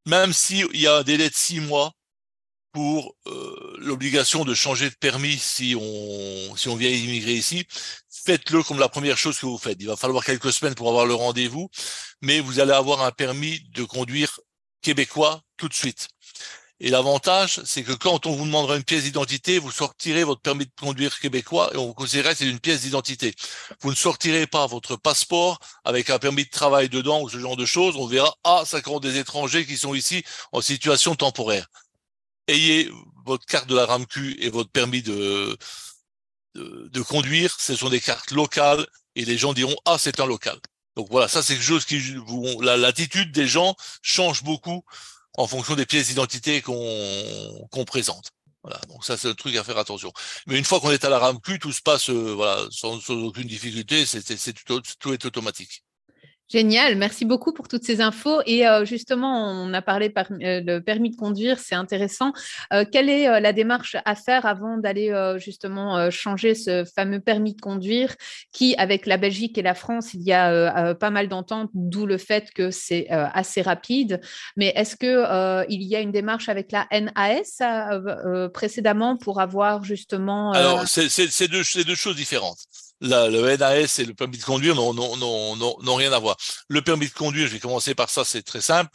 même 0.06 0.32
s'il 0.32 0.68
y 0.76 0.86
a 0.86 0.96
un 0.96 1.02
délai 1.02 1.30
de 1.30 1.34
six 1.34 1.60
mois 1.60 1.92
pour 2.72 3.16
euh, 3.26 3.76
l'obligation 3.78 4.44
de 4.44 4.54
changer 4.54 4.90
de 4.90 4.94
permis 4.94 5.38
si 5.38 5.74
on 5.78 6.56
si 6.56 6.68
on 6.68 6.76
vient 6.76 6.90
immigrer 6.90 7.34
ici, 7.34 7.66
faites-le 8.08 8.62
comme 8.62 8.78
la 8.78 8.88
première 8.88 9.18
chose 9.18 9.38
que 9.38 9.46
vous 9.46 9.58
faites. 9.58 9.78
Il 9.80 9.86
va 9.86 9.96
falloir 9.96 10.24
quelques 10.24 10.52
semaines 10.52 10.74
pour 10.74 10.88
avoir 10.88 11.06
le 11.06 11.14
rendez-vous, 11.14 11.70
mais 12.22 12.40
vous 12.40 12.60
allez 12.60 12.72
avoir 12.72 13.02
un 13.02 13.12
permis 13.12 13.60
de 13.74 13.84
conduire 13.84 14.40
québécois 14.82 15.42
tout 15.56 15.68
de 15.68 15.74
suite. 15.74 16.08
Et 16.82 16.88
l'avantage, 16.88 17.60
c'est 17.64 17.82
que 17.82 17.92
quand 17.92 18.24
on 18.24 18.32
vous 18.32 18.46
demandera 18.46 18.76
une 18.76 18.84
pièce 18.84 19.02
d'identité, 19.02 19.58
vous 19.58 19.70
sortirez 19.70 20.24
votre 20.24 20.40
permis 20.40 20.64
de 20.64 20.72
conduire 20.80 21.18
québécois 21.20 21.70
et 21.74 21.76
on 21.76 21.92
considérera 21.92 22.32
que 22.32 22.38
c'est 22.38 22.48
une 22.48 22.58
pièce 22.58 22.80
d'identité. 22.80 23.34
Vous 23.82 23.90
ne 23.90 23.94
sortirez 23.94 24.46
pas 24.46 24.66
votre 24.66 24.96
passeport 24.96 25.58
avec 25.84 26.08
un 26.08 26.18
permis 26.18 26.44
de 26.44 26.50
travail 26.50 26.88
dedans 26.88 27.20
ou 27.20 27.28
ce 27.28 27.38
genre 27.38 27.56
de 27.56 27.66
choses. 27.66 27.96
On 27.96 28.06
verra, 28.06 28.34
ah, 28.44 28.62
ça 28.64 28.80
compte 28.80 29.02
des 29.02 29.18
étrangers 29.18 29.66
qui 29.66 29.76
sont 29.76 29.94
ici 29.94 30.24
en 30.52 30.62
situation 30.62 31.14
temporaire. 31.14 31.66
Ayez 32.50 32.90
votre 33.24 33.46
carte 33.46 33.68
de 33.68 33.76
la 33.76 33.86
RAMQ 33.86 34.38
et 34.40 34.50
votre 34.50 34.70
permis 34.70 35.02
de, 35.02 35.56
de, 36.54 37.02
conduire. 37.02 37.54
Ce 37.60 37.76
sont 37.76 37.88
des 37.88 38.00
cartes 38.00 38.32
locales 38.32 38.86
et 39.14 39.24
les 39.24 39.38
gens 39.38 39.52
diront, 39.52 39.76
ah, 39.84 39.98
c'est 39.98 40.18
un 40.18 40.26
local. 40.26 40.58
Donc 40.96 41.08
voilà, 41.10 41.28
ça 41.28 41.42
c'est 41.42 41.54
quelque 41.54 41.64
chose 41.64 41.84
qui, 41.84 42.00
l'attitude 42.60 43.30
des 43.30 43.46
gens 43.46 43.76
change 44.02 44.42
beaucoup 44.42 44.84
en 45.34 45.46
fonction 45.46 45.76
des 45.76 45.86
pièces 45.86 46.08
d'identité 46.08 46.60
qu'on 46.60 47.84
présente. 47.86 48.30
Voilà, 48.62 48.80
donc 48.88 49.04
ça 49.04 49.16
c'est 49.16 49.28
un 49.28 49.34
truc 49.34 49.54
à 49.56 49.64
faire 49.64 49.78
attention. 49.78 50.12
Mais 50.46 50.58
une 50.58 50.64
fois 50.64 50.80
qu'on 50.80 50.90
est 50.90 51.04
à 51.04 51.08
la 51.08 51.18
RAMQ, 51.20 51.60
tout 51.60 51.72
se 51.72 51.80
passe 51.80 52.10
euh, 52.10 52.34
voilà 52.34 52.66
sans, 52.70 53.00
sans, 53.00 53.14
aucune 53.14 53.46
difficulté, 53.46 54.04
c'est 54.04 54.52
tout 54.98 55.12
est 55.12 55.24
automatique. 55.24 55.84
Génial, 56.50 56.96
merci 56.96 57.24
beaucoup 57.24 57.52
pour 57.52 57.68
toutes 57.68 57.84
ces 57.84 58.00
infos. 58.00 58.40
Et 58.44 58.66
euh, 58.66 58.84
justement, 58.84 59.52
on 59.52 59.72
a 59.72 59.82
parlé 59.82 60.10
par, 60.10 60.26
euh, 60.42 60.80
permis 60.80 61.10
de 61.10 61.16
conduire, 61.16 61.60
c'est 61.60 61.76
intéressant. 61.76 62.32
Euh, 62.72 62.84
quelle 62.90 63.08
est 63.08 63.40
la 63.40 63.52
démarche 63.52 63.96
à 64.04 64.16
faire 64.16 64.46
avant 64.46 64.76
d'aller 64.76 65.12
justement 65.38 66.10
changer 66.10 66.56
ce 66.56 66.84
fameux 66.84 67.20
permis 67.20 67.54
de 67.54 67.60
conduire 67.60 68.16
qui, 68.50 68.74
avec 68.76 69.06
la 69.06 69.16
Belgique 69.16 69.58
et 69.58 69.62
la 69.62 69.74
France, 69.74 70.12
il 70.14 70.22
y 70.22 70.32
a 70.32 70.94
pas 70.94 71.10
mal 71.10 71.28
d'ententes, 71.28 71.70
d'où 71.74 72.04
le 72.04 72.18
fait 72.18 72.50
que 72.52 72.72
c'est 72.72 73.08
assez 73.10 73.62
rapide. 73.62 74.20
Mais 74.56 74.72
est-ce 74.74 74.96
que 74.96 75.64
il 75.68 75.82
y 75.82 75.94
a 75.94 76.00
une 76.00 76.12
démarche 76.12 76.48
avec 76.48 76.72
la 76.72 76.88
NAS 76.90 78.50
précédemment 78.52 79.16
pour 79.16 79.40
avoir 79.40 79.84
justement 79.84 80.52
Alors, 80.52 80.84
c'est 80.86 81.48
deux 81.48 81.62
choses 81.62 82.16
différentes 82.16 82.58
le 83.00 83.56
NAS 83.56 83.98
et 83.98 84.04
le 84.04 84.14
permis 84.14 84.38
de 84.38 84.44
conduire 84.44 84.74
n'ont 84.74 85.94
rien 85.94 86.12
à 86.12 86.18
voir. 86.18 86.36
Le 86.68 86.82
permis 86.82 87.08
de 87.08 87.14
conduire, 87.14 87.46
je 87.46 87.52
vais 87.52 87.60
commencer 87.60 87.94
par 87.94 88.10
ça, 88.10 88.24
c'est 88.24 88.42
très 88.42 88.60
simple. 88.60 88.90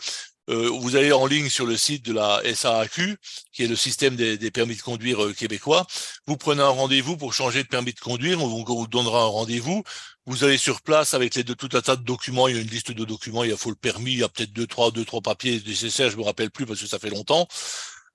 Euh, 0.50 0.70
vous 0.70 0.96
allez 0.96 1.12
en 1.12 1.26
ligne 1.26 1.50
sur 1.50 1.66
le 1.66 1.76
site 1.76 2.06
de 2.06 2.14
la 2.14 2.42
SAAQ, 2.54 3.18
qui 3.52 3.64
est 3.64 3.68
le 3.68 3.76
système 3.76 4.16
des, 4.16 4.38
des 4.38 4.52
permis 4.52 4.76
de 4.76 4.82
conduire 4.82 5.24
euh, 5.24 5.34
québécois. 5.34 5.88
Vous 6.28 6.38
prenez 6.38 6.62
un 6.62 6.68
rendez-vous 6.68 7.18
pour 7.18 7.34
changer 7.34 7.64
de 7.64 7.68
permis 7.68 7.94
de 7.94 8.00
conduire. 8.00 8.44
On 8.44 8.48
vous, 8.48 8.88
donnera 8.88 9.24
un 9.24 9.28
rendez-vous. 9.28 9.84
Vous 10.28 10.44
allez 10.44 10.58
sur 10.58 10.82
place 10.82 11.16
avec 11.16 11.34
les 11.34 11.44
deux, 11.44 11.56
tout 11.56 11.70
un 11.74 11.82
tas 11.82 11.96
de 11.96 12.04
documents. 12.04 12.48
Il 12.48 12.56
y 12.56 12.60
a 12.60 12.62
une 12.62 12.68
liste 12.68 12.92
de 12.92 13.06
documents. 13.06 13.44
Il 13.44 13.50
y 13.50 13.54
a 13.54 13.58
faut 13.58 13.72
le 13.72 13.76
permis. 13.76 14.14
Il 14.14 14.20
y 14.20 14.24
a 14.24 14.30
peut-être 14.30 14.54
deux, 14.54 14.68
trois, 14.68 14.92
deux, 14.92 15.06
trois 15.06 15.22
papiers 15.22 15.62
nécessaires. 15.66 16.12
Je 16.12 16.18
me 16.18 16.24
rappelle 16.24 16.52
plus 16.52 16.68
parce 16.68 16.80
que 16.80 16.88
ça 16.88 17.00
fait 17.00 17.10
longtemps. 17.10 17.48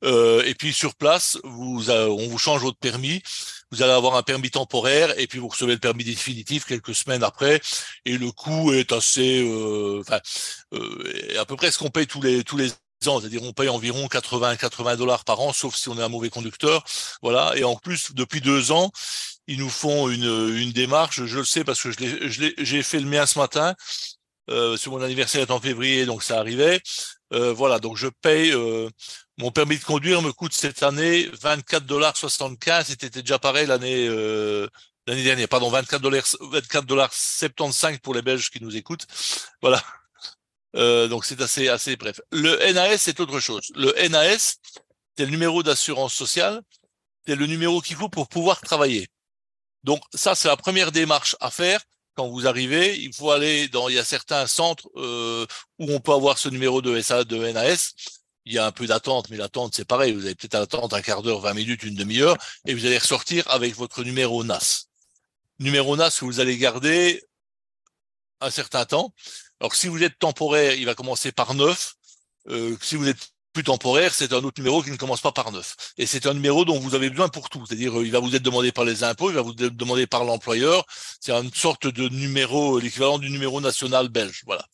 Euh, 0.04 0.42
et 0.44 0.54
puis 0.54 0.72
sur 0.72 0.94
place, 0.94 1.38
vous, 1.44 1.90
on 1.90 2.28
vous 2.28 2.38
change 2.38 2.62
votre 2.62 2.78
permis. 2.78 3.22
Vous 3.70 3.82
allez 3.82 3.92
avoir 3.92 4.16
un 4.16 4.22
permis 4.22 4.50
temporaire 4.50 5.18
et 5.18 5.26
puis 5.26 5.38
vous 5.38 5.48
recevez 5.48 5.74
le 5.74 5.78
permis 5.78 6.04
définitif 6.04 6.64
quelques 6.64 6.94
semaines 6.94 7.22
après. 7.22 7.60
Et 8.04 8.18
le 8.18 8.32
coût 8.32 8.72
est 8.72 8.92
assez, 8.92 9.42
euh, 9.42 10.00
enfin, 10.00 10.20
euh, 10.74 11.40
à 11.40 11.44
peu 11.44 11.56
près 11.56 11.70
ce 11.70 11.78
qu'on 11.78 11.90
paye 11.90 12.06
tous 12.06 12.22
les 12.22 12.44
tous 12.44 12.56
les 12.56 12.70
c'est-à-dire 13.02 13.42
on 13.42 13.54
paye 13.54 13.70
environ 13.70 14.08
80 14.08 14.56
80 14.56 14.96
dollars 14.96 15.24
par 15.24 15.40
an, 15.40 15.54
sauf 15.54 15.74
si 15.74 15.88
on 15.88 15.98
est 15.98 16.02
un 16.02 16.10
mauvais 16.10 16.28
conducteur. 16.28 16.84
Voilà. 17.22 17.56
Et 17.56 17.64
en 17.64 17.74
plus, 17.76 18.12
depuis 18.12 18.42
deux 18.42 18.72
ans, 18.72 18.90
ils 19.46 19.58
nous 19.58 19.70
font 19.70 20.10
une, 20.10 20.54
une 20.54 20.72
démarche. 20.72 21.24
Je 21.24 21.38
le 21.38 21.44
sais 21.44 21.64
parce 21.64 21.82
que 21.82 21.90
je 21.90 22.50
j'ai 22.58 22.82
fait 22.82 23.00
le 23.00 23.06
mien 23.06 23.24
ce 23.24 23.38
matin. 23.38 23.74
Euh, 24.50 24.76
sur 24.76 24.92
mon 24.92 25.02
anniversaire 25.02 25.42
est 25.42 25.50
en 25.50 25.60
février, 25.60 26.06
donc 26.06 26.22
ça 26.22 26.38
arrivait. 26.38 26.80
Euh, 27.32 27.52
voilà, 27.52 27.78
donc 27.78 27.96
je 27.96 28.08
paye 28.08 28.52
euh, 28.52 28.88
mon 29.40 29.50
permis 29.50 29.78
de 29.78 29.84
conduire 29.84 30.20
me 30.20 30.32
coûte 30.32 30.52
cette 30.52 30.82
année 30.82 31.28
24 31.40 31.86
dollars 31.86 32.16
75. 32.16 32.86
C'était 32.88 33.08
déjà 33.08 33.38
pareil 33.38 33.66
l'année 33.66 34.06
euh, 34.06 34.68
l'année 35.06 35.24
dernière. 35.24 35.48
Pardon, 35.48 35.70
24 35.70 36.02
dollars 36.02 36.24
24 36.40 36.84
dollars 36.84 37.12
75 37.12 37.98
pour 37.98 38.14
les 38.14 38.22
Belges 38.22 38.50
qui 38.50 38.62
nous 38.62 38.76
écoutent. 38.76 39.06
Voilà. 39.62 39.82
Euh, 40.76 41.08
donc 41.08 41.24
c'est 41.24 41.40
assez, 41.40 41.68
assez 41.68 41.96
bref. 41.96 42.20
Le 42.30 42.72
NAS, 42.72 42.98
c'est 42.98 43.18
autre 43.18 43.40
chose. 43.40 43.72
Le 43.74 43.92
NAS, 44.08 44.58
c'est 45.16 45.24
le 45.24 45.30
numéro 45.30 45.62
d'assurance 45.62 46.14
sociale, 46.14 46.60
c'est 47.26 47.34
le 47.34 47.46
numéro 47.46 47.80
qu'il 47.80 47.96
faut 47.96 48.10
pour 48.10 48.28
pouvoir 48.28 48.60
travailler. 48.60 49.08
Donc 49.84 50.02
ça, 50.14 50.34
c'est 50.34 50.48
la 50.48 50.56
première 50.56 50.92
démarche 50.92 51.34
à 51.40 51.50
faire. 51.50 51.80
Quand 52.14 52.28
vous 52.28 52.46
arrivez, 52.46 52.98
il 52.98 53.14
faut 53.14 53.30
aller 53.30 53.68
dans, 53.68 53.88
il 53.88 53.94
y 53.94 53.98
a 53.98 54.04
certains 54.04 54.46
centres 54.46 54.90
euh, 54.96 55.46
où 55.78 55.90
on 55.90 56.00
peut 56.00 56.12
avoir 56.12 56.36
ce 56.36 56.50
numéro 56.50 56.82
de 56.82 57.00
SA, 57.00 57.24
de 57.24 57.50
NAS. 57.52 57.94
Il 58.50 58.54
y 58.54 58.58
a 58.58 58.66
un 58.66 58.72
peu 58.72 58.88
d'attente, 58.88 59.30
mais 59.30 59.36
l'attente, 59.36 59.76
c'est 59.76 59.84
pareil. 59.84 60.12
Vous 60.12 60.24
avez 60.24 60.34
peut-être 60.34 60.56
attendre 60.56 60.96
un 60.96 61.02
quart 61.02 61.22
d'heure, 61.22 61.38
20 61.38 61.54
minutes, 61.54 61.84
une 61.84 61.94
demi-heure, 61.94 62.36
et 62.66 62.74
vous 62.74 62.84
allez 62.84 62.98
ressortir 62.98 63.48
avec 63.48 63.76
votre 63.76 64.02
numéro 64.02 64.42
NAS. 64.42 64.88
Numéro 65.60 65.96
NAS 65.96 66.18
que 66.18 66.24
vous 66.24 66.40
allez 66.40 66.58
garder 66.58 67.22
un 68.40 68.50
certain 68.50 68.84
temps. 68.86 69.14
Alors, 69.60 69.76
si 69.76 69.86
vous 69.86 70.02
êtes 70.02 70.18
temporaire, 70.18 70.74
il 70.74 70.84
va 70.84 70.96
commencer 70.96 71.30
par 71.30 71.54
9. 71.54 71.94
Euh, 72.48 72.76
si 72.82 72.96
vous 72.96 73.06
êtes 73.06 73.28
plus 73.52 73.62
temporaire, 73.62 74.12
c'est 74.12 74.32
un 74.32 74.42
autre 74.42 74.60
numéro 74.60 74.82
qui 74.82 74.90
ne 74.90 74.96
commence 74.96 75.20
pas 75.20 75.30
par 75.30 75.52
9. 75.52 75.94
Et 75.98 76.06
c'est 76.06 76.26
un 76.26 76.34
numéro 76.34 76.64
dont 76.64 76.80
vous 76.80 76.96
avez 76.96 77.08
besoin 77.08 77.28
pour 77.28 77.50
tout. 77.50 77.64
C'est-à-dire, 77.66 78.02
il 78.02 78.10
va 78.10 78.18
vous 78.18 78.34
être 78.34 78.42
demandé 78.42 78.72
par 78.72 78.84
les 78.84 79.04
impôts, 79.04 79.30
il 79.30 79.36
va 79.36 79.42
vous 79.42 79.52
être 79.52 79.76
demandé 79.76 80.08
par 80.08 80.24
l'employeur. 80.24 80.84
C'est 81.20 81.30
une 81.30 81.54
sorte 81.54 81.86
de 81.86 82.08
numéro, 82.08 82.80
l'équivalent 82.80 83.20
du 83.20 83.30
numéro 83.30 83.60
national 83.60 84.08
belge. 84.08 84.42
Voilà. 84.44 84.66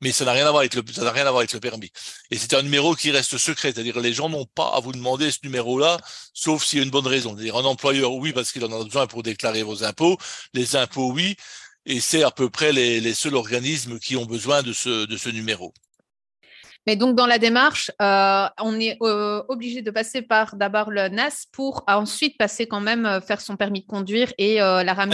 Mais 0.00 0.12
ça 0.12 0.24
n'a 0.24 0.32
rien 0.32 0.46
à 0.46 0.50
voir 0.50 0.60
avec 0.60 0.74
le, 0.74 1.60
permis. 1.60 1.90
Et 2.30 2.38
c'est 2.38 2.54
un 2.54 2.62
numéro 2.62 2.94
qui 2.94 3.10
reste 3.10 3.36
secret. 3.38 3.72
C'est-à-dire, 3.72 4.00
les 4.00 4.12
gens 4.14 4.28
n'ont 4.28 4.46
pas 4.46 4.68
à 4.74 4.80
vous 4.80 4.92
demander 4.92 5.30
ce 5.30 5.38
numéro-là, 5.44 5.98
sauf 6.32 6.64
s'il 6.64 6.78
y 6.78 6.82
a 6.82 6.84
une 6.84 6.90
bonne 6.90 7.06
raison. 7.06 7.34
C'est-à-dire, 7.34 7.56
un 7.56 7.64
employeur, 7.64 8.14
oui, 8.14 8.32
parce 8.32 8.52
qu'il 8.52 8.64
en 8.64 8.80
a 8.80 8.84
besoin 8.84 9.06
pour 9.06 9.22
déclarer 9.22 9.62
vos 9.62 9.84
impôts. 9.84 10.16
Les 10.54 10.76
impôts, 10.76 11.12
oui. 11.12 11.36
Et 11.86 12.00
c'est 12.00 12.22
à 12.22 12.30
peu 12.30 12.50
près 12.50 12.72
les, 12.72 13.14
seuls 13.14 13.34
organismes 13.34 13.98
qui 13.98 14.16
ont 14.16 14.26
besoin 14.26 14.62
de 14.62 14.72
ce 14.72 15.28
numéro. 15.30 15.72
Mais 16.86 16.96
donc, 16.96 17.14
dans 17.14 17.26
la 17.26 17.38
démarche, 17.38 17.90
euh, 18.00 18.48
on 18.58 18.78
est 18.80 18.96
euh, 19.02 19.42
obligé 19.48 19.82
de 19.82 19.90
passer 19.90 20.22
par 20.22 20.56
d'abord 20.56 20.90
le 20.90 21.08
NAS 21.08 21.46
pour 21.52 21.84
ensuite 21.86 22.38
passer 22.38 22.66
quand 22.66 22.80
même 22.80 23.04
euh, 23.04 23.20
faire 23.20 23.40
son 23.40 23.56
permis 23.56 23.82
de 23.82 23.86
conduire 23.86 24.32
et 24.38 24.56
la 24.56 24.94
RAM. 24.94 25.12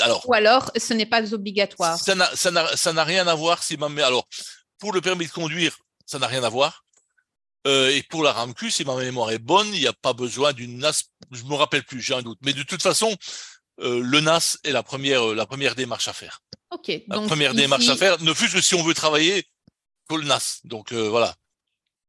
Alors, 0.00 0.28
Ou 0.28 0.34
alors, 0.34 0.70
ce 0.76 0.94
n'est 0.94 1.06
pas 1.06 1.34
obligatoire. 1.34 1.98
Ça 1.98 2.14
n'a 2.92 3.04
rien 3.04 3.26
à 3.26 3.34
voir 3.34 3.62
si 3.62 3.76
ma 3.76 3.86
Alors, 4.04 4.28
pour 4.78 4.92
le 4.92 5.00
permis 5.00 5.26
de 5.26 5.32
conduire, 5.32 5.76
ça 6.06 6.18
n'a 6.18 6.26
rien 6.26 6.44
à 6.44 6.48
voir. 6.48 6.84
et 7.66 8.02
pour 8.08 8.22
la 8.22 8.32
RAMQ, 8.32 8.70
si 8.70 8.84
ma 8.84 8.94
mémoire 8.96 9.30
est 9.32 9.38
bonne, 9.38 9.66
il 9.74 9.80
n'y 9.80 9.86
a 9.86 9.92
pas 9.92 10.12
besoin 10.12 10.52
d'une 10.52 10.78
NAS. 10.78 11.02
Je 11.32 11.42
me 11.44 11.54
rappelle 11.54 11.82
plus, 11.82 12.00
j'ai 12.00 12.14
un 12.14 12.22
doute. 12.22 12.38
Mais 12.42 12.52
de 12.52 12.62
toute 12.62 12.82
façon, 12.82 13.14
le 13.78 14.20
NAS 14.20 14.58
est 14.64 14.72
la 14.72 14.84
première, 14.84 15.26
la 15.34 15.44
première 15.44 15.74
démarche 15.74 16.06
à 16.06 16.12
faire. 16.12 16.40
Ok. 16.70 16.92
La 17.08 17.20
première 17.20 17.54
démarche 17.54 17.88
à 17.88 17.96
faire, 17.96 18.22
ne 18.22 18.32
fût-ce 18.32 18.54
que 18.54 18.60
si 18.60 18.74
on 18.76 18.82
veut 18.82 18.94
travailler 18.94 19.44
NAS. 20.16 20.60
Donc 20.64 20.92
euh, 20.92 21.08
voilà. 21.08 21.34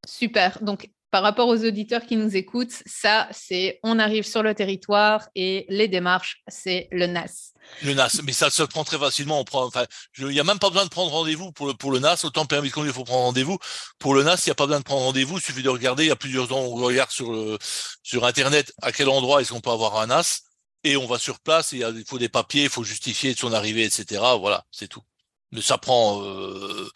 Super. 0.06 0.64
Donc 0.64 0.90
par 1.12 1.24
rapport 1.24 1.48
aux 1.48 1.66
auditeurs 1.66 2.06
qui 2.06 2.18
nous 2.18 2.36
écoutent, 2.36 2.84
ça, 2.86 3.28
c'est 3.32 3.80
on 3.84 3.98
arrive 3.98 4.26
sur 4.26 4.44
le 4.44 4.54
territoire 4.54 5.28
et 5.34 5.66
les 5.70 5.88
démarches, 5.88 6.44
c'est 6.48 6.88
le 6.92 7.08
NAS. 7.08 7.54
Le 7.84 7.94
NAS, 7.94 8.22
mais 8.24 8.32
ça 8.32 8.50
se 8.50 8.64
prend 8.64 8.84
très 8.84 9.00
facilement. 9.00 9.40
On 9.40 9.44
prend, 9.44 9.66
enfin, 9.66 9.86
il 10.18 10.28
n'y 10.28 10.40
a 10.40 10.44
même 10.44 10.60
pas 10.60 10.70
besoin 10.70 10.86
de 10.86 10.90
prendre 10.90 11.12
rendez-vous 11.12 11.52
pour 11.52 11.68
le, 11.68 11.74
pour 11.74 11.92
le 11.92 12.00
NAS. 12.00 12.24
Autant 12.24 12.46
permis 12.46 12.70
de 12.70 12.74
conduire, 12.74 12.94
il 12.94 12.96
faut 12.96 13.04
prendre 13.04 13.26
rendez-vous. 13.26 13.58
Pour 13.98 14.14
le 14.14 14.24
NAS, 14.24 14.44
il 14.46 14.50
n'y 14.50 14.52
a 14.52 14.56
pas 14.56 14.66
besoin 14.66 14.80
de 14.80 14.86
prendre 14.86 15.04
rendez-vous. 15.04 15.38
Il 15.38 15.44
suffit 15.44 15.64
de 15.64 15.70
regarder. 15.70 16.04
Il 16.04 16.10
y 16.10 16.12
a 16.12 16.16
plusieurs 16.16 16.52
ans, 16.52 16.62
on 16.62 16.76
regarde 16.76 17.10
sur 17.10 17.32
le, 17.32 17.58
sur 18.04 18.26
Internet 18.26 18.72
à 18.82 18.92
quel 18.92 19.10
endroit 19.10 19.42
est-ce 19.42 19.52
qu'on 19.52 19.62
peut 19.62 19.72
avoir 19.72 20.00
un 20.00 20.08
NAS. 20.08 20.42
Et 20.84 20.96
on 20.96 21.08
va 21.08 21.18
sur 21.18 21.40
place. 21.40 21.72
il, 21.72 21.80
il 21.80 22.06
faut 22.06 22.20
des 22.20 22.30
papiers, 22.30 22.64
il 22.64 22.70
faut 22.70 22.84
justifier 22.84 23.34
de 23.34 23.40
son 23.40 23.52
arrivée, 23.52 23.84
etc. 23.84 24.22
Voilà, 24.40 24.64
c'est 24.72 24.88
tout. 24.88 25.04
Mais 25.52 25.62
ça 25.62 25.78
prend, 25.80 26.22
euh, 26.24 26.88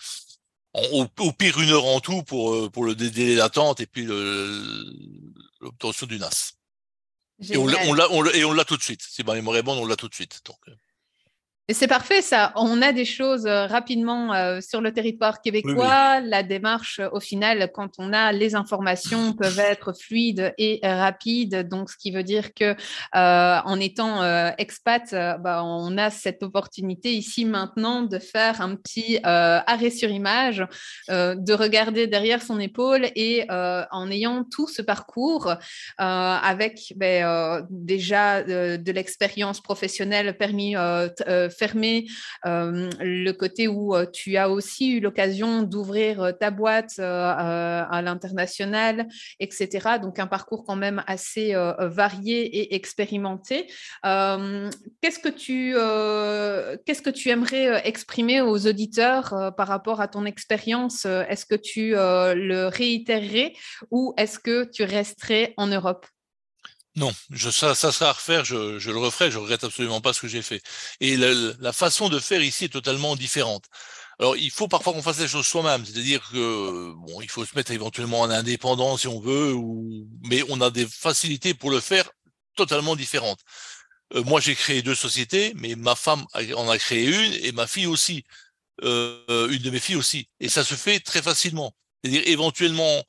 au, 0.74 1.32
pire 1.32 1.60
une 1.60 1.70
heure 1.70 1.86
en 1.86 2.00
tout 2.00 2.24
pour, 2.24 2.54
euh, 2.54 2.70
pour 2.70 2.84
le 2.84 2.96
délai 2.96 3.36
d'attente 3.36 3.80
et 3.80 3.86
puis 3.86 4.08
l'obtention 5.62 6.08
du 6.08 6.20
NAS. 6.20 6.54
Et 7.50 7.58
on 7.58 8.54
l'a 8.54 8.66
tout 8.66 8.78
de 8.78 8.84
suite. 8.84 9.02
Si 9.02 9.24
ma 9.24 9.34
mémoire 9.34 9.58
est 9.58 9.64
bonne, 9.64 9.78
on 9.78 9.86
l'a 9.86 9.96
tout 9.96 10.08
de 10.08 10.16
suite. 10.16 10.42
Donc, 10.46 10.58
euh. 11.70 11.74
C'est 11.74 11.88
parfait, 11.88 12.22
ça. 12.22 12.52
On 12.56 12.82
a 12.82 12.92
des 12.92 13.06
choses 13.06 13.46
euh, 13.46 13.68
rapidement 13.68 14.34
euh, 14.34 14.60
sur 14.60 14.82
le 14.82 14.92
territoire 14.92 15.42
québécois. 15.42 16.20
La 16.20 16.44
démarche, 16.44 17.00
au 17.14 17.22
final, 17.22 17.72
quand 17.74 17.92
on 18.00 18.12
a 18.12 18.34
les 18.34 18.54
informations, 18.56 19.34
peuvent 19.34 19.60
être 19.60 19.94
fluides 19.94 20.54
et 20.58 20.82
rapides. 20.84 21.68
Donc, 21.70 21.90
ce 21.90 21.98
qui 21.98 22.12
veut 22.12 22.24
dire 22.24 22.54
que, 22.54 22.76
euh, 23.16 23.60
en 23.64 23.80
étant 23.80 24.24
expat, 24.58 25.10
bah, 25.12 25.64
on 25.64 25.98
a 25.98 26.10
cette 26.10 26.44
opportunité 26.44 27.14
ici 27.14 27.46
maintenant 27.46 28.02
de 28.02 28.20
faire 28.20 28.62
un 28.62 28.76
petit 28.76 29.20
arrêt 29.24 29.90
sur 29.90 30.10
image, 30.10 30.66
de 31.10 31.54
regarder 31.54 32.08
derrière 32.08 32.42
son 32.42 32.60
épaule 32.60 33.08
et 33.16 33.46
en 33.50 34.12
ayant 34.12 34.44
tout 34.44 34.68
ce 34.68 34.82
parcours 34.82 35.54
avec 35.98 36.94
ben, 36.98 37.66
déjà 37.70 38.44
de 38.44 38.92
l'expérience 38.92 39.62
professionnelle 39.62 40.38
permis 40.38 40.76
fermé, 41.54 42.06
euh, 42.46 42.90
le 43.00 43.32
côté 43.32 43.68
où 43.68 43.96
euh, 43.96 44.06
tu 44.06 44.38
as 44.38 44.50
aussi 44.50 44.92
eu 44.94 45.00
l'occasion 45.00 45.62
d'ouvrir 45.62 46.22
euh, 46.22 46.32
ta 46.32 46.52
boîte 46.52 47.00
à 47.00 48.02
l'international, 48.04 49.08
etc. 49.40 49.98
Donc 50.02 50.20
un 50.20 50.28
parcours 50.28 50.64
quand 50.66 50.76
même 50.76 51.04
assez 51.08 51.54
varié 51.80 52.46
et 52.60 52.76
expérimenté. 52.76 53.68
qu'est-ce 54.04 55.20
que 55.20 55.30
tu 55.30 55.74
qu'est-ce 56.86 57.02
que 57.02 57.10
tu 57.10 57.30
aimerais 57.30 57.88
exprimer 57.88 58.42
aux 58.42 58.68
auditeurs 58.68 59.54
par 59.56 59.68
rapport 59.68 60.02
à 60.02 60.08
ton 60.08 60.26
expérience? 60.26 61.06
Est-ce 61.06 61.46
que 61.46 61.56
tu 61.56 61.92
le 61.92 62.68
réitérerais 62.68 63.54
ou 63.92 64.14
est-ce 64.18 64.40
que 64.40 64.66
tu 64.66 64.84
resterais 64.84 65.54
en 65.58 65.68
Europe? 65.68 66.06
Non, 66.96 67.12
je, 67.32 67.50
ça, 67.50 67.74
ça 67.74 67.92
sera 67.92 68.12
à 68.12 68.14
refaire, 68.14 68.46
je, 68.46 68.78
je, 68.78 68.92
le 68.92 69.00
referai, 69.00 69.32
je 69.32 69.40
regrette 69.40 69.64
absolument 69.64 70.00
pas 70.02 70.14
ce 70.14 70.22
que 70.22 70.28
j'ai 70.28 70.44
fait. 70.44 70.62
Et 71.00 71.18
la, 71.18 71.34
la, 71.60 71.74
façon 71.74 72.08
de 72.08 72.20
faire 72.20 72.42
ici 72.42 72.66
est 72.66 72.70
totalement 72.70 73.16
différente. 73.16 73.66
Alors, 74.20 74.38
il 74.38 74.52
faut 74.52 74.68
parfois 74.68 74.94
qu'on 74.94 75.02
fasse 75.02 75.20
les 75.20 75.28
choses 75.28 75.48
soi-même, 75.48 75.84
c'est-à-dire 75.86 76.22
que 76.32 76.94
bon, 76.94 77.22
il 77.22 77.30
faut 77.30 77.46
se 77.46 77.56
mettre 77.56 77.72
éventuellement 77.72 78.22
en 78.22 78.30
indépendant 78.30 78.96
si 78.98 79.08
on 79.08 79.20
veut, 79.20 79.54
ou 79.54 80.08
mais 80.30 80.44
on 80.50 80.62
a 80.62 80.70
des 80.70 80.86
facilités 80.86 81.56
pour 81.56 81.72
le 81.72 81.80
faire 81.80 82.12
totalement 82.56 82.96
différentes. 82.96 83.40
Euh, 84.16 84.24
moi, 84.24 84.40
j'ai 84.40 84.56
créé 84.56 84.82
deux 84.84 84.96
sociétés, 84.96 85.54
mais 85.56 85.76
ma 85.76 85.96
femme 85.96 86.26
en 86.56 86.70
a 86.70 86.78
créé 86.78 87.06
une 87.08 87.34
et 87.46 87.52
ma 87.52 87.68
fille 87.68 87.88
aussi, 87.88 88.24
euh, 88.84 89.50
une 89.50 89.60
de 89.62 89.70
mes 89.72 89.80
filles 89.80 89.96
aussi, 89.96 90.30
et 90.40 90.50
ça 90.50 90.64
se 90.64 90.76
fait 90.76 91.00
très 91.00 91.22
facilement. 91.22 91.74
C'est-à-dire 92.04 92.24
éventuellement 92.28 93.04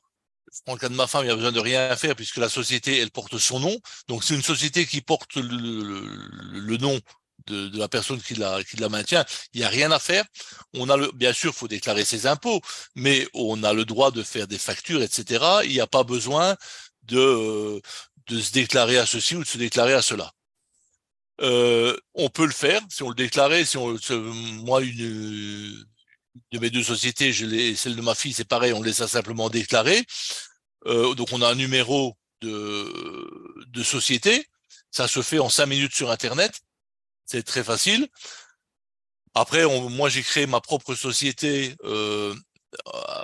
en 0.66 0.76
cas 0.76 0.88
de 0.88 0.94
ma 0.94 1.06
femme, 1.06 1.22
il 1.22 1.26
n'y 1.26 1.32
a 1.32 1.36
besoin 1.36 1.52
de 1.52 1.60
rien 1.60 1.94
faire 1.96 2.16
puisque 2.16 2.36
la 2.36 2.48
société, 2.48 2.98
elle 2.98 3.10
porte 3.10 3.38
son 3.38 3.60
nom. 3.60 3.76
Donc 4.08 4.24
c'est 4.24 4.34
une 4.34 4.42
société 4.42 4.86
qui 4.86 5.00
porte 5.00 5.36
le, 5.36 6.76
nom 6.76 6.98
de, 7.46 7.78
la 7.78 7.88
personne 7.88 8.20
qui 8.20 8.34
la, 8.34 8.62
qui 8.64 8.76
la 8.76 8.88
maintient. 8.88 9.24
Il 9.52 9.60
n'y 9.60 9.66
a 9.66 9.68
rien 9.68 9.90
à 9.90 9.98
faire. 9.98 10.24
On 10.74 10.88
a 10.90 10.96
le, 10.96 11.10
bien 11.12 11.32
sûr, 11.32 11.52
il 11.54 11.58
faut 11.58 11.68
déclarer 11.68 12.04
ses 12.04 12.26
impôts, 12.26 12.60
mais 12.94 13.26
on 13.34 13.62
a 13.62 13.72
le 13.72 13.84
droit 13.84 14.10
de 14.10 14.22
faire 14.22 14.46
des 14.46 14.58
factures, 14.58 15.02
etc. 15.02 15.44
Il 15.64 15.70
n'y 15.70 15.80
a 15.80 15.86
pas 15.86 16.04
besoin 16.04 16.56
de, 17.02 17.80
de 18.28 18.40
se 18.40 18.52
déclarer 18.52 18.98
à 18.98 19.06
ceci 19.06 19.36
ou 19.36 19.42
de 19.42 19.48
se 19.48 19.58
déclarer 19.58 19.94
à 19.94 20.02
cela. 20.02 20.32
Euh, 21.40 21.96
on 22.14 22.28
peut 22.28 22.46
le 22.46 22.52
faire 22.52 22.80
si 22.88 23.02
on 23.02 23.08
le 23.08 23.14
déclarait. 23.14 23.64
Si 23.64 23.76
on, 23.76 23.96
moi, 24.64 24.82
une, 24.82 25.84
de 26.52 26.58
mes 26.58 26.70
deux 26.70 26.82
sociétés, 26.82 27.32
je 27.32 27.74
celle 27.74 27.96
de 27.96 28.00
ma 28.02 28.14
fille, 28.14 28.32
c'est 28.32 28.48
pareil, 28.48 28.72
on 28.72 28.82
les 28.82 29.02
a 29.02 29.08
simplement 29.08 29.50
déclarées. 29.50 30.04
Euh, 30.86 31.14
donc 31.14 31.28
on 31.32 31.42
a 31.42 31.48
un 31.48 31.54
numéro 31.54 32.16
de, 32.40 33.82
société. 33.82 34.46
Ça 34.90 35.08
se 35.08 35.22
fait 35.22 35.38
en 35.38 35.48
cinq 35.48 35.66
minutes 35.66 35.94
sur 35.94 36.10
Internet. 36.10 36.60
C'est 37.26 37.42
très 37.42 37.64
facile. 37.64 38.08
Après, 39.34 39.64
moi, 39.88 40.08
j'ai 40.08 40.22
créé 40.22 40.46
ma 40.46 40.60
propre 40.60 40.94
société 40.94 41.74
euh, 41.84 42.34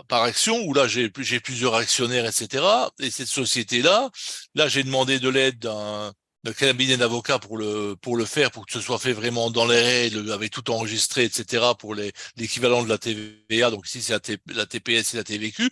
par 0.08 0.22
action, 0.22 0.60
où 0.64 0.74
là, 0.74 0.88
j'ai 0.88 1.10
plusieurs 1.40 1.74
actionnaires, 1.74 2.26
etc. 2.26 2.64
Et 2.98 3.10
cette 3.10 3.28
société-là, 3.28 4.10
là, 4.54 4.68
j'ai 4.68 4.82
demandé 4.82 5.20
de 5.20 5.28
l'aide 5.28 5.58
d'un 5.58 6.12
de 6.44 6.52
cabinet 6.52 6.96
d'avocat 6.96 7.38
pour 7.38 7.58
le 7.58 7.96
pour 8.00 8.16
le 8.16 8.24
faire, 8.24 8.50
pour 8.50 8.66
que 8.66 8.72
ce 8.72 8.80
soit 8.80 8.98
fait 8.98 9.12
vraiment 9.12 9.50
dans 9.50 9.66
les 9.66 9.80
règles, 9.80 10.32
avec 10.32 10.50
tout 10.52 10.70
enregistré, 10.70 11.24
etc. 11.24 11.64
pour 11.78 11.94
l'équivalent 11.94 12.82
de 12.82 12.88
la 12.88 12.98
TVA. 12.98 13.70
Donc 13.70 13.86
ici 13.86 14.02
c'est 14.02 14.12
la, 14.46 14.66
TPS 14.66 15.14
et 15.14 15.16
la 15.18 15.24
TVQ. 15.24 15.70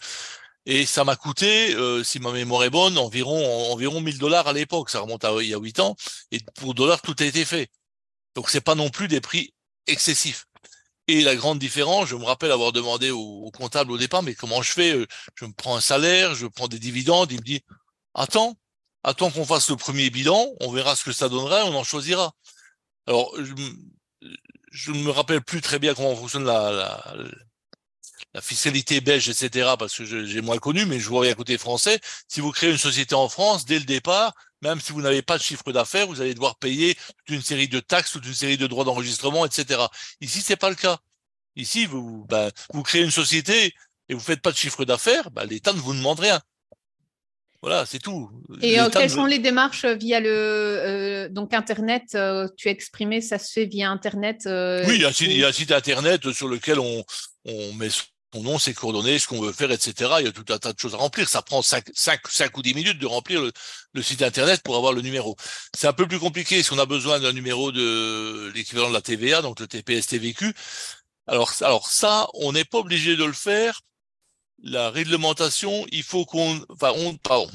Et 0.67 0.85
ça 0.85 1.05
m'a 1.05 1.17
coûté, 1.17 1.75
euh, 1.77 2.05
si 2.05 2.19
ma 2.21 2.31
mémoire 2.33 2.65
est 2.65 2.71
bonne, 2.71 2.99
environ 2.99 3.73
environ 3.73 4.01
1000 4.03 4.19
dollars 4.19 4.49
à 4.49 4.53
l'époque. 4.53 4.91
Ça 4.91 5.01
remonte 5.01 5.25
à 5.25 5.33
il 5.41 5.49
y 5.49 5.55
a 5.55 5.59
8 5.59 5.81
ans. 5.81 5.97
Et 6.31 6.41
pour 6.57 6.75
dollars, 6.75 7.01
tout 7.01 7.17
a 7.21 7.25
été 7.25 7.45
fait. 7.45 7.71
Donc 8.35 8.51
c'est 8.51 8.61
pas 8.61 8.75
non 8.75 8.91
plus 8.91 9.09
des 9.09 9.21
prix 9.21 9.55
excessifs. 9.87 10.47
Et 11.09 11.23
la 11.23 11.37
grande 11.37 11.59
différence, 11.59 12.09
je 12.09 12.17
me 12.17 12.25
rappelle 12.25 12.53
avoir 12.53 12.73
demandé 12.73 13.11
au, 13.11 13.19
au 13.19 13.51
comptable 13.51 13.93
au 13.93 13.99
départ, 13.99 14.23
mais 14.23 14.35
comment 14.35 14.61
je 14.63 14.73
fais? 14.73 15.07
Je 15.37 15.47
me 15.47 15.53
prends 15.53 15.77
un 15.77 15.81
salaire, 15.81 16.35
je 16.35 16.47
prends 16.47 16.69
des 16.69 16.79
dividendes. 16.79 17.33
Il 17.33 17.39
me 17.39 17.45
dit, 17.45 17.63
attends, 18.15 18.59
attends 19.09 19.31
qu'on 19.31 19.47
fasse 19.47 19.71
le 19.71 19.77
premier 19.77 20.11
bilan, 20.11 20.47
on 20.61 20.71
verra 20.71 20.95
ce 20.95 21.05
que 21.05 21.13
ça 21.13 21.29
donnerait, 21.29 21.63
on 21.63 21.75
en 21.75 21.85
choisira. 21.85 22.33
Alors, 23.07 23.35
je, 24.71 24.93
ne 24.93 25.03
me 25.03 25.11
rappelle 25.11 25.43
plus 25.43 25.63
très 25.63 25.79
bien 25.79 25.95
comment 25.95 26.15
fonctionne 26.15 26.45
la, 26.45 27.03
fiscalité 28.43 29.01
belge, 29.01 29.29
etc., 29.29 29.71
parce 29.79 29.97
que 29.97 30.05
j'ai 30.05 30.41
moins 30.43 30.59
connu, 30.59 30.85
mais 30.85 31.01
je 31.01 31.09
vois 31.09 31.23
rien 31.23 31.35
côté 31.35 31.59
français. 31.59 31.99
Si 32.29 32.41
vous 32.41 32.53
créez 32.53 32.71
une 32.71 32.79
société 32.79 33.15
en 33.15 33.29
France, 33.29 33.65
dès 33.65 33.79
le 33.79 33.85
départ, 33.85 34.35
même 34.61 34.81
si 34.81 34.93
vous 34.93 35.01
n'avez 35.01 35.23
pas 35.23 35.39
de 35.39 35.43
chiffre 35.43 35.73
d'affaires, 35.73 36.07
vous 36.07 36.21
allez 36.21 36.35
devoir 36.35 36.57
payer 36.59 36.95
toute 36.95 37.37
une 37.37 37.43
série 37.43 37.69
de 37.69 37.81
taxes, 37.81 38.13
toute 38.13 38.27
une 38.27 38.35
série 38.35 38.59
de 38.59 38.67
droits 38.67 38.85
d'enregistrement, 38.85 39.47
etc. 39.47 39.87
Ici, 40.21 40.43
c'est 40.43 40.57
pas 40.57 40.69
le 40.69 40.77
cas. 40.77 40.99
Ici, 41.57 41.87
vous, 41.87 42.27
ben, 42.29 42.51
vous 42.73 42.83
créez 42.83 43.03
une 43.03 43.11
société 43.11 43.75
et 44.09 44.15
vous 44.15 44.21
faites 44.21 44.43
pas 44.43 44.53
de 44.53 44.57
chiffre 44.57 44.85
d'affaires, 44.85 45.31
ben, 45.31 45.45
l'État 45.45 45.73
ne 45.73 45.81
vous 45.81 45.95
demande 45.95 46.21
rien. 46.21 46.41
Voilà, 47.61 47.87
c'est 47.87 47.99
tout. 47.99 48.31
Et 48.63 48.79
euh, 48.81 48.89
quelles 48.89 49.11
sont 49.11 49.25
les 49.25 49.41
démarches 49.41 49.85
via 49.85 50.21
le 50.21 50.29
euh, 50.31 51.29
donc 51.29 51.53
Internet 51.53 52.15
euh, 52.15 52.47
Tu 52.57 52.69
as 52.69 52.71
exprimé, 52.71 53.21
ça 53.21 53.39
se 53.39 53.53
fait 53.53 53.67
via 53.67 53.91
Internet 53.91 54.43
Oui, 54.45 54.95
il 54.95 55.01
y, 55.01 55.05
a 55.45 55.49
un 55.49 55.53
site, 55.53 55.73
Internet 55.73 56.31
sur 56.33 56.47
lequel 56.47 56.79
on, 56.79 57.05
on 57.47 57.73
met 57.73 57.89
son 57.91 58.43
nom, 58.43 58.59
ses 58.59 58.75
coordonnées, 58.75 59.19
ce 59.19 59.27
qu'on 59.27 59.41
veut 59.41 59.53
faire, 59.53 59.73
etc. 59.73 60.13
Il 60.21 60.27
y 60.27 60.29
a 60.29 60.33
tout 60.33 60.45
un 60.51 60.59
tas 60.59 60.73
de 60.73 60.79
choses 60.79 60.95
à 60.95 60.99
remplir. 60.99 61.29
Ça 61.29 61.43
prend 61.43 61.61
5, 61.61 61.85
5, 61.95 62.57
ou 62.57 62.63
10 62.63 62.75
minutes 62.75 62.99
de 62.99 63.07
remplir 63.07 63.43
le, 63.43 64.03
site 64.03 64.23
Internet 64.23 64.63
pour 64.63 64.77
avoir 64.77 64.93
le 64.93 65.01
numéro. 65.01 65.35
C'est 65.77 65.89
un 65.89 65.93
peu 65.93 66.07
plus 66.07 66.21
compliqué 66.21 66.63
si 66.63 66.73
on 66.73 66.79
a 66.79 66.87
besoin 66.87 67.19
d'un 67.19 67.33
numéro 67.33 67.73
de 67.73 68.53
l'équivalent 68.55 68.89
de 68.89 68.95
la 68.95 69.03
TVA, 69.03 69.43
donc 69.43 69.59
le 69.59 69.67
TPS-TVQ. 69.67 70.55
Alors, 71.27 71.53
alors 71.63 71.89
ça, 71.89 72.29
on 72.35 72.53
n'est 72.53 72.65
pas 72.65 72.79
obligé 72.79 73.17
de 73.17 73.25
le 73.25 73.33
faire 73.33 73.81
la 74.63 74.91
réglementation, 74.91 75.87
il 75.93 76.03
faut 76.03 76.25
qu'on, 76.25 76.65
enfin, 76.71 76.93
on, 76.97 77.17
pardon, 77.17 77.51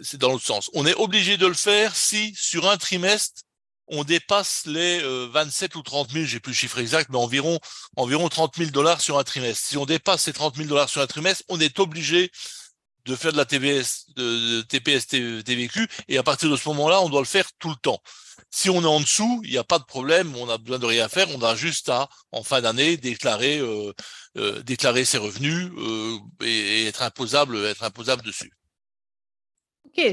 c'est 0.00 0.18
dans 0.18 0.30
l'autre 0.30 0.46
sens. 0.46 0.70
On 0.74 0.86
est 0.86 0.94
obligé 0.94 1.36
de 1.36 1.46
le 1.46 1.54
faire 1.54 1.94
si 1.94 2.34
sur 2.34 2.68
un 2.68 2.76
trimestre 2.76 3.42
on 3.90 4.04
dépasse 4.04 4.66
les 4.66 5.00
27 5.00 5.74
euh, 5.74 5.78
ou 5.78 5.82
30 5.82 6.12
000, 6.12 6.24
j'ai 6.26 6.40
plus 6.40 6.52
le 6.52 6.56
chiffre 6.56 6.78
exact, 6.78 7.08
mais 7.10 7.18
environ 7.18 7.58
environ 7.96 8.28
30 8.28 8.56
000 8.56 8.70
dollars 8.70 9.00
sur 9.00 9.18
un 9.18 9.24
trimestre. 9.24 9.66
Si 9.66 9.76
on 9.78 9.86
dépasse 9.86 10.24
ces 10.24 10.32
30 10.32 10.56
000 10.56 10.68
dollars 10.68 10.88
sur 10.88 11.00
un 11.00 11.06
trimestre, 11.06 11.42
on 11.48 11.58
est 11.60 11.78
obligé 11.78 12.30
de 13.06 13.16
faire 13.16 13.32
de 13.32 13.38
la 13.38 13.46
TVS, 13.46 14.06
de, 14.16 14.60
TPS 14.62 15.06
TVQ, 15.06 15.88
et 16.08 16.18
à 16.18 16.22
partir 16.22 16.50
de 16.50 16.56
ce 16.56 16.68
moment-là, 16.68 17.00
on 17.00 17.08
doit 17.08 17.20
le 17.20 17.26
faire 17.26 17.48
tout 17.58 17.70
le 17.70 17.76
temps. 17.76 18.02
Si 18.50 18.70
on 18.70 18.82
est 18.82 18.86
en 18.86 19.00
dessous, 19.00 19.40
il 19.44 19.50
n'y 19.50 19.58
a 19.58 19.64
pas 19.64 19.78
de 19.78 19.84
problème, 19.84 20.34
on 20.36 20.48
a 20.48 20.58
besoin 20.58 20.78
de 20.78 20.86
rien 20.86 21.08
faire, 21.08 21.28
on 21.34 21.42
a 21.42 21.54
juste 21.54 21.88
à, 21.88 22.08
en 22.32 22.42
fin 22.42 22.60
d'année, 22.60 22.96
déclarer, 22.96 23.58
euh, 23.58 23.92
euh, 24.36 24.62
déclarer 24.62 25.04
ses 25.04 25.18
revenus 25.18 25.70
euh, 25.76 26.18
et, 26.42 26.82
et, 26.82 26.86
être 26.86 27.02
imposable, 27.02 27.56
être 27.66 27.84
imposable 27.84 28.22
dessus. 28.22 28.52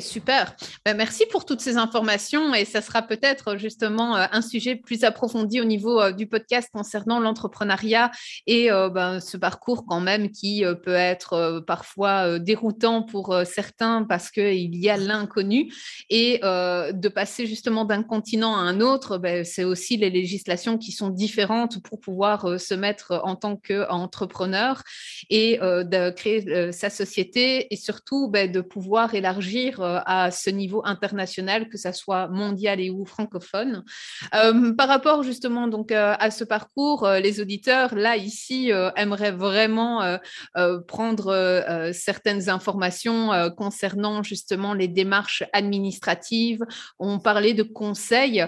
Super. 0.02 0.56
Ben, 0.84 0.98
merci 0.98 1.26
pour 1.30 1.46
toutes 1.46 1.62
ces 1.62 1.78
informations 1.78 2.56
et 2.56 2.66
ça 2.66 2.82
sera 2.82 3.04
peut-être 3.04 3.56
justement 3.56 4.18
euh, 4.18 4.26
un 4.32 4.42
sujet 4.42 4.76
plus 4.76 5.04
approfondi 5.04 5.62
au 5.62 5.64
niveau 5.64 6.02
euh, 6.02 6.12
du 6.12 6.26
podcast 6.26 6.70
concernant 6.74 7.20
l'entrepreneuriat 7.20 8.10
et 8.48 8.72
euh, 8.72 8.90
ben, 8.90 9.20
ce 9.20 9.38
parcours 9.38 9.86
quand 9.86 10.00
même 10.00 10.32
qui 10.32 10.64
peut 10.84 10.96
être 10.96 11.64
parfois 11.68 12.40
déroutant 12.40 13.04
pour 13.04 13.40
certains 13.46 14.04
parce 14.04 14.32
qu'il 14.32 14.76
y 14.76 14.90
a 14.90 14.98
l'inconnu 14.98 15.72
et 16.10 16.40
de 16.42 17.08
passer 17.08 17.46
justement 17.46 17.86
d'un 17.86 18.02
continent 18.02 18.56
à 18.56 18.60
un 18.60 18.82
autre, 18.82 19.20
ben, 19.20 19.46
c'est 19.46 19.64
aussi 19.64 19.98
les 19.98 20.10
législations 20.10 20.80
qui 20.80 20.92
sont 20.92 21.10
différentes 21.10 21.82
pour 21.84 22.00
pouvoir 22.00 22.60
se 22.60 22.74
mettre 22.74 23.22
en 23.24 23.36
tant 23.36 23.56
qu'entrepreneur 23.56 24.82
et 25.30 25.58
de 25.60 26.10
créer 26.10 26.72
sa 26.72 26.90
société 26.90 27.72
et 27.72 27.78
surtout 27.78 28.32
de 28.32 28.62
pouvoir 28.62 29.14
élargir 29.14 29.75
euh, 29.82 30.00
à 30.06 30.32
ce 30.32 30.50
niveau 30.50 30.82
international, 30.86 31.70
que 31.70 31.78
ça 31.78 31.94
soit 31.94 32.28
mondial 32.28 32.80
et 32.80 32.90
ou 32.90 33.06
francophone. 33.06 33.84
Euh, 34.34 34.74
par 34.74 34.88
rapport 34.88 35.24
justement 35.24 35.68
donc 35.68 35.92
euh, 35.92 36.16
à 36.20 36.32
ce 36.32 36.44
parcours, 36.44 37.08
les 37.08 37.42
auditeurs 37.42 37.96
là 37.96 38.18
ici 38.18 38.72
aimeraient 38.96 39.32
vraiment 39.32 40.18
prendre 40.88 41.92
certaines 41.94 42.50
informations 42.50 43.32
concernant 43.58 44.24
justement 44.24 44.74
les 44.74 44.88
démarches 44.88 45.44
administratives. 45.54 46.64
On 47.00 47.20
parlait 47.20 47.54
de 47.54 47.64
conseils. 47.64 48.46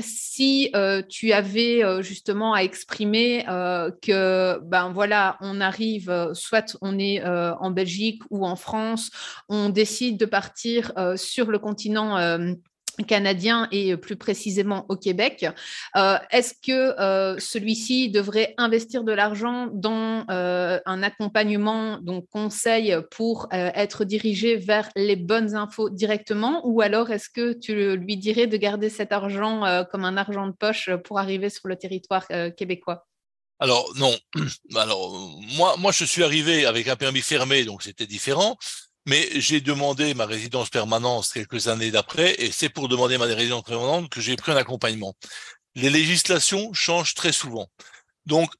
si 0.00 0.72
tu 1.08 1.32
avais 1.32 2.02
justement 2.02 2.54
à 2.54 2.60
exprimer 2.60 3.44
que 4.02 4.58
ben 4.62 4.90
voilà, 4.90 5.36
on 5.40 5.60
arrive, 5.60 6.30
soit 6.34 6.76
on 6.80 6.98
est 6.98 7.24
en 7.24 7.70
Belgique 7.70 8.22
ou 8.30 8.46
en 8.46 8.56
France, 8.56 9.10
on 9.48 9.68
décide 9.68 10.07
de 10.12 10.26
partir 10.26 10.92
euh, 10.96 11.16
sur 11.16 11.50
le 11.50 11.58
continent 11.58 12.16
euh, 12.16 12.52
canadien 13.06 13.68
et 13.70 13.96
plus 13.96 14.16
précisément 14.16 14.84
au 14.88 14.96
Québec. 14.96 15.46
Euh, 15.96 16.18
est-ce 16.32 16.52
que 16.54 17.38
celui-ci 17.38 18.10
devrait 18.10 18.54
investir 18.58 19.04
de 19.04 19.12
l'argent 19.12 19.68
dans 19.72 20.24
un 20.28 21.02
accompagnement, 21.04 21.98
donc 21.98 22.28
conseil 22.28 22.96
pour 23.12 23.46
être 23.52 24.04
dirigé 24.04 24.56
vers 24.56 24.90
les 24.96 25.14
bonnes 25.14 25.54
infos 25.54 25.90
directement? 25.90 26.66
Ou 26.66 26.80
alors 26.80 27.12
est-ce 27.12 27.28
que 27.30 27.52
tu 27.52 27.96
lui 27.96 28.16
dirais 28.16 28.48
de 28.48 28.56
garder 28.56 28.88
cet 28.88 29.12
argent 29.12 29.62
comme 29.92 30.04
un 30.04 30.16
argent 30.16 30.48
de 30.48 30.52
poche 30.52 30.90
pour 31.04 31.20
arriver 31.20 31.50
sur 31.50 31.68
le 31.68 31.76
territoire 31.76 32.26
québécois? 32.56 33.06
Alors 33.60 33.92
non, 33.96 34.14
alors 34.76 35.12
moi 35.56 35.76
moi 35.78 35.92
je 35.92 36.04
suis 36.04 36.22
arrivé 36.22 36.64
avec 36.64 36.88
un 36.88 36.96
permis 36.96 37.22
fermé 37.22 37.64
donc 37.64 37.82
c'était 37.82 38.06
différent. 38.06 38.56
Mais 39.08 39.26
j'ai 39.40 39.62
demandé 39.62 40.12
ma 40.12 40.26
résidence 40.26 40.68
permanente 40.68 41.30
quelques 41.32 41.68
années 41.68 41.90
d'après, 41.90 42.34
et 42.42 42.52
c'est 42.52 42.68
pour 42.68 42.88
demander 42.88 43.16
ma 43.16 43.24
résidence 43.24 43.62
permanente 43.62 44.10
que 44.10 44.20
j'ai 44.20 44.36
pris 44.36 44.52
un 44.52 44.56
accompagnement. 44.56 45.14
Les 45.74 45.88
législations 45.88 46.74
changent 46.74 47.14
très 47.14 47.32
souvent. 47.32 47.68
Donc, 48.26 48.52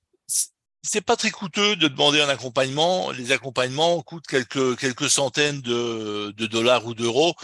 c'est 0.82 1.02
pas 1.02 1.16
très 1.16 1.30
coûteux 1.30 1.76
de 1.76 1.88
demander 1.88 2.22
un 2.22 2.30
accompagnement. 2.30 3.10
Les 3.10 3.30
accompagnements 3.30 4.00
coûtent 4.00 4.26
quelques, 4.26 4.78
quelques 4.78 5.10
centaines 5.10 5.60
de, 5.60 6.32
de 6.34 6.46
dollars 6.46 6.86
ou 6.86 6.94
d'euros 6.94 7.34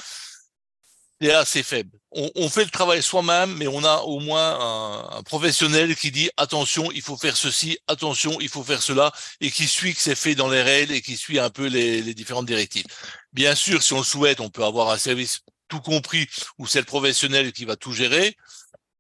c'est 1.21 1.33
assez 1.33 1.63
faible. 1.63 1.99
On, 2.17 2.49
fait 2.49 2.65
le 2.65 2.71
travail 2.71 3.03
soi-même, 3.03 3.57
mais 3.57 3.67
on 3.67 3.83
a 3.83 3.97
au 4.03 4.21
moins 4.21 5.11
un, 5.17 5.23
professionnel 5.25 5.97
qui 5.97 6.13
dit 6.13 6.31
attention, 6.37 6.93
il 6.93 7.03
faut 7.03 7.17
faire 7.17 7.37
ceci, 7.37 7.77
attention, 7.89 8.41
il 8.41 8.49
faut 8.49 8.63
faire 8.63 8.83
cela, 8.83 9.13
et 9.41 9.51
qui 9.51 9.67
suit 9.67 9.95
que 9.95 10.01
c'est 10.01 10.15
fait 10.15 10.37
dans 10.37 10.49
les 10.49 10.63
règles 10.63 10.93
et 10.93 11.03
qui 11.03 11.17
suit 11.17 11.41
un 11.41 11.51
peu 11.51 11.67
les, 11.67 12.15
différentes 12.15 12.47
directives. 12.47 12.87
Bien 13.33 13.57
sûr, 13.57 13.83
si 13.83 13.95
on 13.95 13.99
le 13.99 14.05
souhaite, 14.05 14.39
on 14.39 14.49
peut 14.49 14.63
avoir 14.63 14.91
un 14.91 14.99
service 14.99 15.41
tout 15.67 15.81
compris 15.81 16.29
où 16.59 16.69
c'est 16.69 16.79
le 16.79 16.85
professionnel 16.85 17.53
qui 17.53 17.65
va 17.65 17.75
tout 17.75 17.93
gérer, 17.93 18.37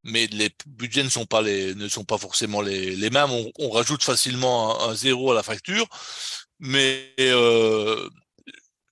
mais 0.03 0.27
les 0.27 0.50
budgets 0.66 1.05
ne 1.05 1.09
sont 1.09 1.27
pas 1.27 1.40
les 1.40 1.74
ne 1.77 1.87
sont 1.87 2.05
pas 2.05 2.18
forcément 2.18 2.62
les, 2.62 2.96
les 2.96 3.11
mêmes. 3.11 3.31
On, 3.59 3.70
rajoute 3.70 4.03
facilement 4.03 4.88
un, 4.88 4.94
zéro 4.96 5.31
à 5.31 5.35
la 5.37 5.44
facture, 5.44 5.87
mais 6.59 7.14
euh, 7.20 8.09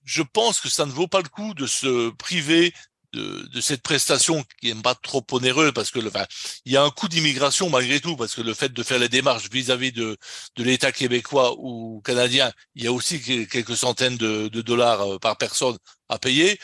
je 0.05 0.21
pense 0.21 0.61
que 0.61 0.69
ça 0.69 0.85
ne 0.85 0.91
vaut 0.91 1.09
pas 1.09 1.21
le 1.21 1.29
coup 1.29 1.53
de 1.53 1.67
se 1.67 2.09
priver 2.11 2.73
de, 3.13 3.61
cette 3.61 3.81
prestation 3.81 4.43
qui 4.59 4.73
n'est 4.73 4.81
pas 4.81 4.95
trop 4.95 5.25
onéreuse 5.31 5.71
parce 5.73 5.91
que 5.91 6.05
enfin, 6.05 6.25
il 6.65 6.73
y 6.73 6.77
a 6.77 6.83
un 6.83 6.89
coût 6.89 7.07
d'immigration 7.07 7.69
malgré 7.69 7.99
tout 7.99 8.15
parce 8.17 8.35
que 8.35 8.41
le 8.41 8.53
fait 8.53 8.73
de 8.73 8.83
faire 8.83 8.99
les 8.99 9.09
démarches 9.09 9.49
vis-à-vis 9.49 9.91
de, 9.91 10.17
de 10.55 10.63
l'État 10.63 10.91
québécois 10.91 11.55
ou 11.57 12.01
canadien, 12.03 12.51
il 12.75 12.83
y 12.83 12.87
a 12.87 12.91
aussi 12.91 13.21
quelques 13.47 13.77
centaines 13.77 14.17
de, 14.17 14.47
dollars 14.61 15.01
euh, 15.01 15.19
par 15.19 15.37
personne 15.37 15.77
à 16.09 16.17
payer. 16.19 16.59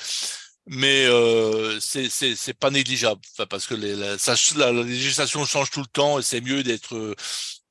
Mais 0.71 1.05
euh, 1.07 1.79
c'est 1.79 2.53
pas 2.59 2.69
négligeable 2.69 3.21
parce 3.49 3.65
que 3.65 3.73
la, 3.75 4.71
la 4.71 4.83
législation 4.83 5.45
change 5.45 5.71
tout 5.71 5.79
le 5.81 5.87
temps 5.87 6.19
et 6.19 6.21
c'est 6.21 6.41
mieux 6.41 6.63
d'être 6.63 7.15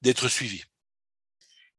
d'être 0.02 0.28
suivi. 0.28 0.62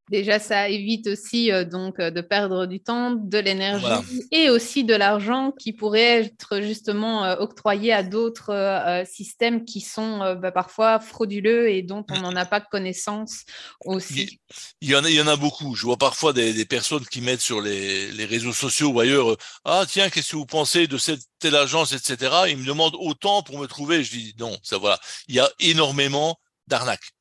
Déjà, 0.10 0.40
ça 0.40 0.70
évite 0.70 1.06
aussi 1.06 1.52
euh, 1.52 1.64
donc 1.64 2.00
euh, 2.00 2.10
de 2.10 2.22
perdre 2.22 2.66
du 2.66 2.80
temps, 2.80 3.12
de 3.12 3.38
l'énergie 3.38 3.86
et 4.32 4.50
aussi 4.50 4.84
de 4.84 4.96
l'argent 4.96 5.52
qui 5.52 5.72
pourrait 5.72 6.22
être 6.24 6.62
justement 6.62 7.26
euh, 7.26 7.36
octroyé 7.38 7.94
à 7.94 8.02
d'autres 8.02 9.04
systèmes 9.06 9.66
qui 9.66 9.82
sont 9.82 10.20
bah, 10.36 10.52
parfois 10.52 11.00
frauduleux 11.00 11.70
et 11.70 11.84
dont 11.84 12.04
on 12.10 12.22
n'en 12.22 12.36
a 12.36 12.46
pas 12.46 12.60
connaissance 12.60 13.44
aussi. 13.86 14.40
Il 14.82 14.90
y, 14.90 14.96
en 14.96 15.04
a, 15.04 15.10
il 15.10 15.16
y 15.16 15.22
en 15.22 15.28
a 15.28 15.36
beaucoup. 15.36 15.76
Je 15.76 15.84
vois 15.84 15.98
parfois 15.98 16.34
des, 16.34 16.66
personnes 16.66 17.06
qui 17.06 17.22
mettent 17.22 17.42
sur 17.42 17.62
les, 17.62 18.12
les, 18.12 18.26
réseaux 18.26 18.54
sociaux 18.54 18.90
ou 18.90 19.00
ailleurs 19.00 19.38
Ah, 19.64 19.86
tiens, 19.88 20.10
qu'est-ce 20.10 20.32
que 20.32 20.38
vous 20.38 20.46
pensez 20.46 20.88
de 20.88 20.98
cette 20.98 21.22
telle 21.40 21.56
agence, 21.56 21.94
etc. 21.94 22.32
Ils 22.50 22.58
me 22.58 22.66
demandent 22.66 22.98
autant 23.00 23.44
pour 23.44 23.60
me 23.60 23.68
trouver. 23.68 24.04
Je 24.04 24.12
dis 24.12 24.36
non, 24.40 24.58
ça 24.64 24.78
voilà. 24.78 25.00
Il 25.28 25.36
y 25.36 25.40
a 25.40 25.50
énormément 25.60 26.40
d'arnaques. 26.68 27.12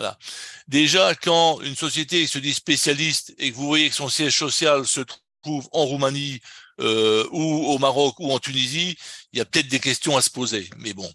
Voilà. 0.00 0.18
Déjà, 0.66 1.14
quand 1.14 1.60
une 1.60 1.76
société 1.76 2.26
se 2.26 2.38
dit 2.38 2.54
spécialiste 2.54 3.34
et 3.36 3.50
que 3.50 3.56
vous 3.56 3.66
voyez 3.66 3.90
que 3.90 3.94
son 3.94 4.08
siège 4.08 4.34
social 4.34 4.86
se 4.86 5.02
trouve 5.42 5.68
en 5.72 5.84
Roumanie 5.84 6.40
euh, 6.80 7.28
ou 7.32 7.66
au 7.66 7.78
Maroc 7.78 8.18
ou 8.18 8.32
en 8.32 8.38
Tunisie, 8.38 8.96
il 9.34 9.38
y 9.38 9.42
a 9.42 9.44
peut-être 9.44 9.68
des 9.68 9.78
questions 9.78 10.16
à 10.16 10.22
se 10.22 10.30
poser. 10.30 10.70
Mais 10.78 10.94
bon, 10.94 11.12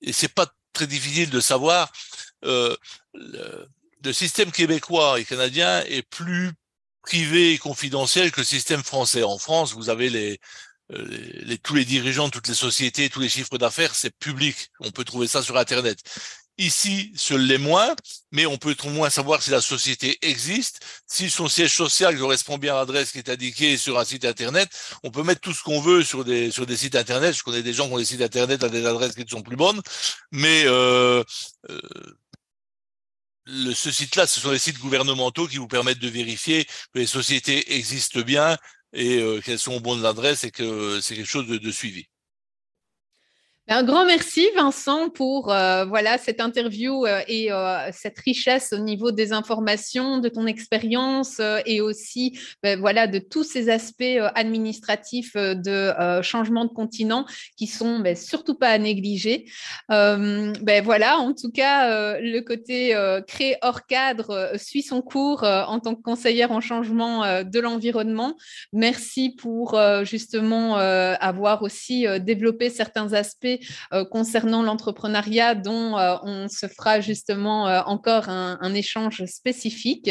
et 0.00 0.14
c'est 0.14 0.32
pas 0.32 0.46
très 0.72 0.86
difficile 0.86 1.28
de 1.28 1.38
savoir. 1.38 1.92
Euh, 2.46 2.74
le, 3.12 3.68
système 4.14 4.52
québécois 4.52 5.20
et 5.20 5.24
canadien 5.26 5.82
est 5.82 6.02
plus 6.02 6.52
privé 7.02 7.52
et 7.52 7.58
confidentiel 7.58 8.30
que 8.32 8.40
le 8.40 8.46
système 8.46 8.82
français. 8.84 9.22
En 9.22 9.36
France, 9.36 9.74
vous 9.74 9.90
avez 9.90 10.38
euh, 10.92 11.56
tous 11.62 11.74
les 11.74 11.84
dirigeants, 11.84 12.30
toutes 12.30 12.48
les 12.48 12.54
sociétés, 12.54 13.10
tous 13.10 13.20
les 13.20 13.28
chiffres 13.28 13.58
d'affaires, 13.58 13.94
c'est 13.94 14.16
public. 14.16 14.70
On 14.80 14.92
peut 14.92 15.04
trouver 15.04 15.26
ça 15.26 15.42
sur 15.42 15.58
Internet. 15.58 15.98
Ici, 16.58 17.12
ce 17.14 17.34
l'est 17.34 17.58
moins, 17.58 17.94
mais 18.32 18.46
on 18.46 18.56
peut 18.56 18.74
au 18.84 18.88
moins 18.88 19.10
savoir 19.10 19.42
si 19.42 19.50
la 19.50 19.60
société 19.60 20.18
existe, 20.22 20.80
si 21.06 21.28
son 21.28 21.48
siège 21.48 21.74
social 21.74 22.18
correspond 22.18 22.56
bien 22.56 22.74
à 22.74 22.78
l'adresse 22.78 23.12
qui 23.12 23.18
est 23.18 23.28
indiquée 23.28 23.76
sur 23.76 23.98
un 23.98 24.06
site 24.06 24.24
internet. 24.24 24.70
On 25.02 25.10
peut 25.10 25.22
mettre 25.22 25.42
tout 25.42 25.52
ce 25.52 25.62
qu'on 25.62 25.80
veut 25.82 26.02
sur 26.02 26.24
des 26.24 26.50
sur 26.50 26.64
des 26.64 26.76
sites 26.78 26.94
internet. 26.96 27.36
Je 27.36 27.42
connais 27.42 27.62
des 27.62 27.74
gens 27.74 27.88
qui 27.88 27.94
ont 27.94 27.98
des 27.98 28.06
sites 28.06 28.22
internet 28.22 28.64
à 28.64 28.70
des 28.70 28.86
adresses 28.86 29.14
qui 29.14 29.24
ne 29.24 29.28
sont 29.28 29.42
plus 29.42 29.56
bonnes, 29.56 29.82
mais 30.32 30.64
euh, 30.66 31.22
euh, 31.68 31.80
ce 33.74 33.90
site-là, 33.90 34.26
ce 34.26 34.40
sont 34.40 34.50
les 34.50 34.58
sites 34.58 34.78
gouvernementaux 34.78 35.46
qui 35.48 35.58
vous 35.58 35.68
permettent 35.68 35.98
de 35.98 36.08
vérifier 36.08 36.64
que 36.64 36.98
les 37.00 37.06
sociétés 37.06 37.76
existent 37.76 38.20
bien 38.20 38.56
et 38.92 39.18
euh, 39.20 39.40
qu'elles 39.40 39.58
sont 39.58 39.74
aux 39.74 39.80
bonnes 39.80 40.06
adresses 40.06 40.44
et 40.44 40.50
que 40.50 41.00
c'est 41.00 41.16
quelque 41.16 41.26
chose 41.28 41.46
de 41.46 41.70
suivi. 41.70 42.08
Un 43.68 43.82
grand 43.82 44.06
merci 44.06 44.46
Vincent 44.54 45.10
pour 45.10 45.52
euh, 45.52 45.84
voilà 45.86 46.18
cette 46.18 46.40
interview 46.40 47.04
euh, 47.04 47.22
et 47.26 47.50
euh, 47.50 47.90
cette 47.90 48.16
richesse 48.20 48.72
au 48.72 48.78
niveau 48.78 49.10
des 49.10 49.32
informations, 49.32 50.18
de 50.18 50.28
ton 50.28 50.46
expérience 50.46 51.40
et 51.66 51.80
aussi 51.80 52.38
ben, 52.62 52.78
voilà 52.78 53.08
de 53.08 53.18
tous 53.18 53.42
ces 53.42 53.68
aspects 53.68 54.04
administratifs 54.36 55.34
de 55.34 55.92
changement 56.22 56.64
de 56.64 56.70
continent 56.70 57.26
qui 57.56 57.66
sont 57.66 57.98
ben, 57.98 58.14
surtout 58.14 58.54
pas 58.54 58.68
à 58.68 58.78
négliger. 58.78 59.46
ben 59.88 60.82
voilà, 60.84 61.18
en 61.18 61.34
tout 61.34 61.50
cas 61.50 62.20
le 62.20 62.40
côté 62.42 62.94
créé 63.26 63.56
hors 63.62 63.86
cadre 63.86 64.52
suit 64.56 64.82
son 64.82 65.02
cours 65.02 65.42
en 65.42 65.80
tant 65.80 65.96
que 65.96 66.02
conseillère 66.02 66.52
en 66.52 66.60
changement 66.60 67.42
de 67.42 67.58
l'environnement. 67.58 68.36
Merci 68.72 69.30
pour 69.30 69.76
justement 70.04 70.76
avoir 70.76 71.62
aussi 71.62 72.06
développé 72.20 72.70
certains 72.70 73.12
aspects 73.12 73.55
euh, 73.92 74.04
concernant 74.04 74.62
l'entrepreneuriat 74.62 75.54
dont 75.54 75.96
euh, 75.96 76.16
on 76.22 76.48
se 76.48 76.66
fera 76.66 77.00
justement 77.00 77.68
euh, 77.68 77.80
encore 77.86 78.28
un, 78.28 78.74
échange 78.74 79.24
spécifique. 79.26 80.10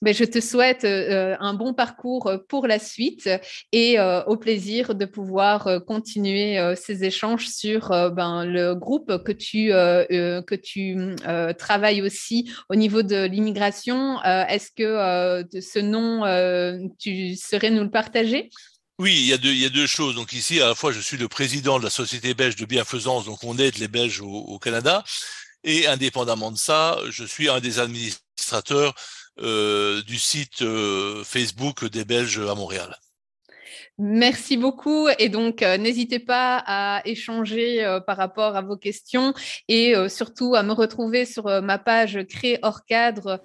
Mais 0.00 0.14
je 0.14 0.24
te 0.24 0.40
souhaite 0.40 0.84
un 0.84 1.54
bon 1.54 1.74
parcours 1.74 2.32
pour 2.48 2.66
la 2.66 2.78
suite 2.78 3.28
et 3.72 3.98
au 4.26 4.36
plaisir 4.36 4.94
de 4.94 5.04
pouvoir 5.04 5.84
continuer 5.86 6.74
ces 6.76 7.04
échanges 7.04 7.48
sur 7.48 7.90
ben, 8.12 8.44
le 8.44 8.74
groupe 8.74 9.22
que 9.22 9.32
tu, 9.32 9.68
que 9.68 10.54
tu 10.54 10.96
travailles 11.58 12.00
aussi 12.00 12.50
au 12.70 12.74
niveau 12.74 13.02
de 13.02 13.26
l'immigration. 13.26 14.22
Est-ce 14.22 14.70
que 14.70 15.60
ce 15.60 15.78
nom, 15.78 16.22
tu 16.98 17.36
serais 17.36 17.70
nous 17.70 17.82
le 17.82 17.90
partager? 17.90 18.48
Oui, 18.98 19.14
il 19.14 19.26
y, 19.26 19.32
a 19.66 19.68
deux, 19.68 19.86
choses. 19.86 20.14
Donc 20.14 20.32
ici, 20.32 20.60
à 20.60 20.68
la 20.68 20.74
fois, 20.74 20.90
je 20.90 21.00
suis 21.00 21.18
le 21.18 21.28
président 21.28 21.78
de 21.78 21.84
la 21.84 21.90
Société 21.90 22.32
belge 22.32 22.56
de 22.56 22.64
bienfaisance, 22.64 23.26
donc 23.26 23.44
on 23.44 23.58
aide 23.58 23.76
les 23.76 23.88
Belges 23.88 24.22
au, 24.22 24.58
Canada. 24.58 25.04
Et 25.64 25.86
indépendamment 25.86 26.50
de 26.50 26.56
ça, 26.56 26.98
je 27.10 27.24
suis 27.24 27.48
un 27.48 27.60
des 27.60 27.78
administrateurs 27.78 28.94
euh, 29.40 30.02
du 30.04 30.18
site 30.18 30.62
euh, 30.62 31.24
Facebook 31.24 31.84
des 31.84 32.04
Belges 32.06 32.38
à 32.38 32.54
Montréal. 32.54 32.98
Merci 33.98 34.58
beaucoup. 34.58 35.08
Et 35.18 35.30
donc, 35.30 35.62
euh, 35.62 35.78
n'hésitez 35.78 36.18
pas 36.18 36.62
à 36.66 37.00
échanger 37.06 37.82
euh, 37.82 37.98
par 37.98 38.18
rapport 38.18 38.54
à 38.54 38.60
vos 38.60 38.76
questions 38.76 39.32
et 39.68 39.96
euh, 39.96 40.10
surtout 40.10 40.54
à 40.54 40.62
me 40.62 40.72
retrouver 40.72 41.24
sur 41.24 41.44
ma 41.62 41.78
page 41.78 42.18
Créer 42.28 42.58
hors 42.62 42.84
cadre 42.84 43.40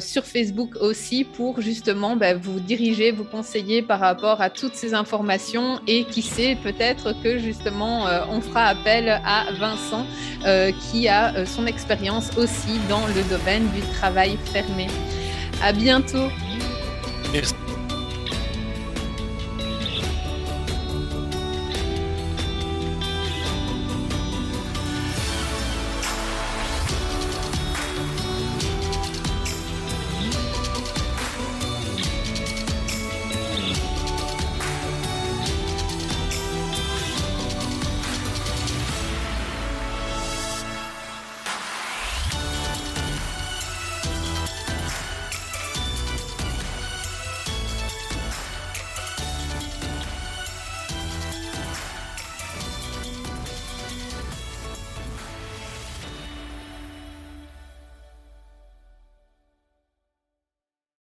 sur 0.00 0.24
Facebook 0.24 0.76
aussi 0.80 1.24
pour 1.24 1.60
justement 1.60 2.16
bah, 2.16 2.34
vous 2.34 2.60
diriger, 2.60 3.10
vous 3.10 3.24
conseiller 3.24 3.82
par 3.82 4.00
rapport 4.00 4.40
à 4.40 4.48
toutes 4.48 4.74
ces 4.74 4.94
informations. 4.94 5.80
Et 5.86 6.04
qui 6.04 6.22
sait, 6.22 6.56
peut-être 6.62 7.12
que 7.22 7.38
justement, 7.38 8.06
on 8.30 8.40
fera 8.40 8.66
appel 8.66 9.08
à 9.08 9.46
Vincent 9.58 10.06
qui 10.80 11.08
a 11.08 11.44
son 11.46 11.66
expérience 11.66 12.36
aussi 12.36 12.78
dans 12.88 13.06
le 13.06 13.22
domaine 13.28 13.68
du 13.70 13.80
travail 13.92 14.38
fermé. 14.52 14.86
À 15.62 15.72
bientôt. 15.72 16.28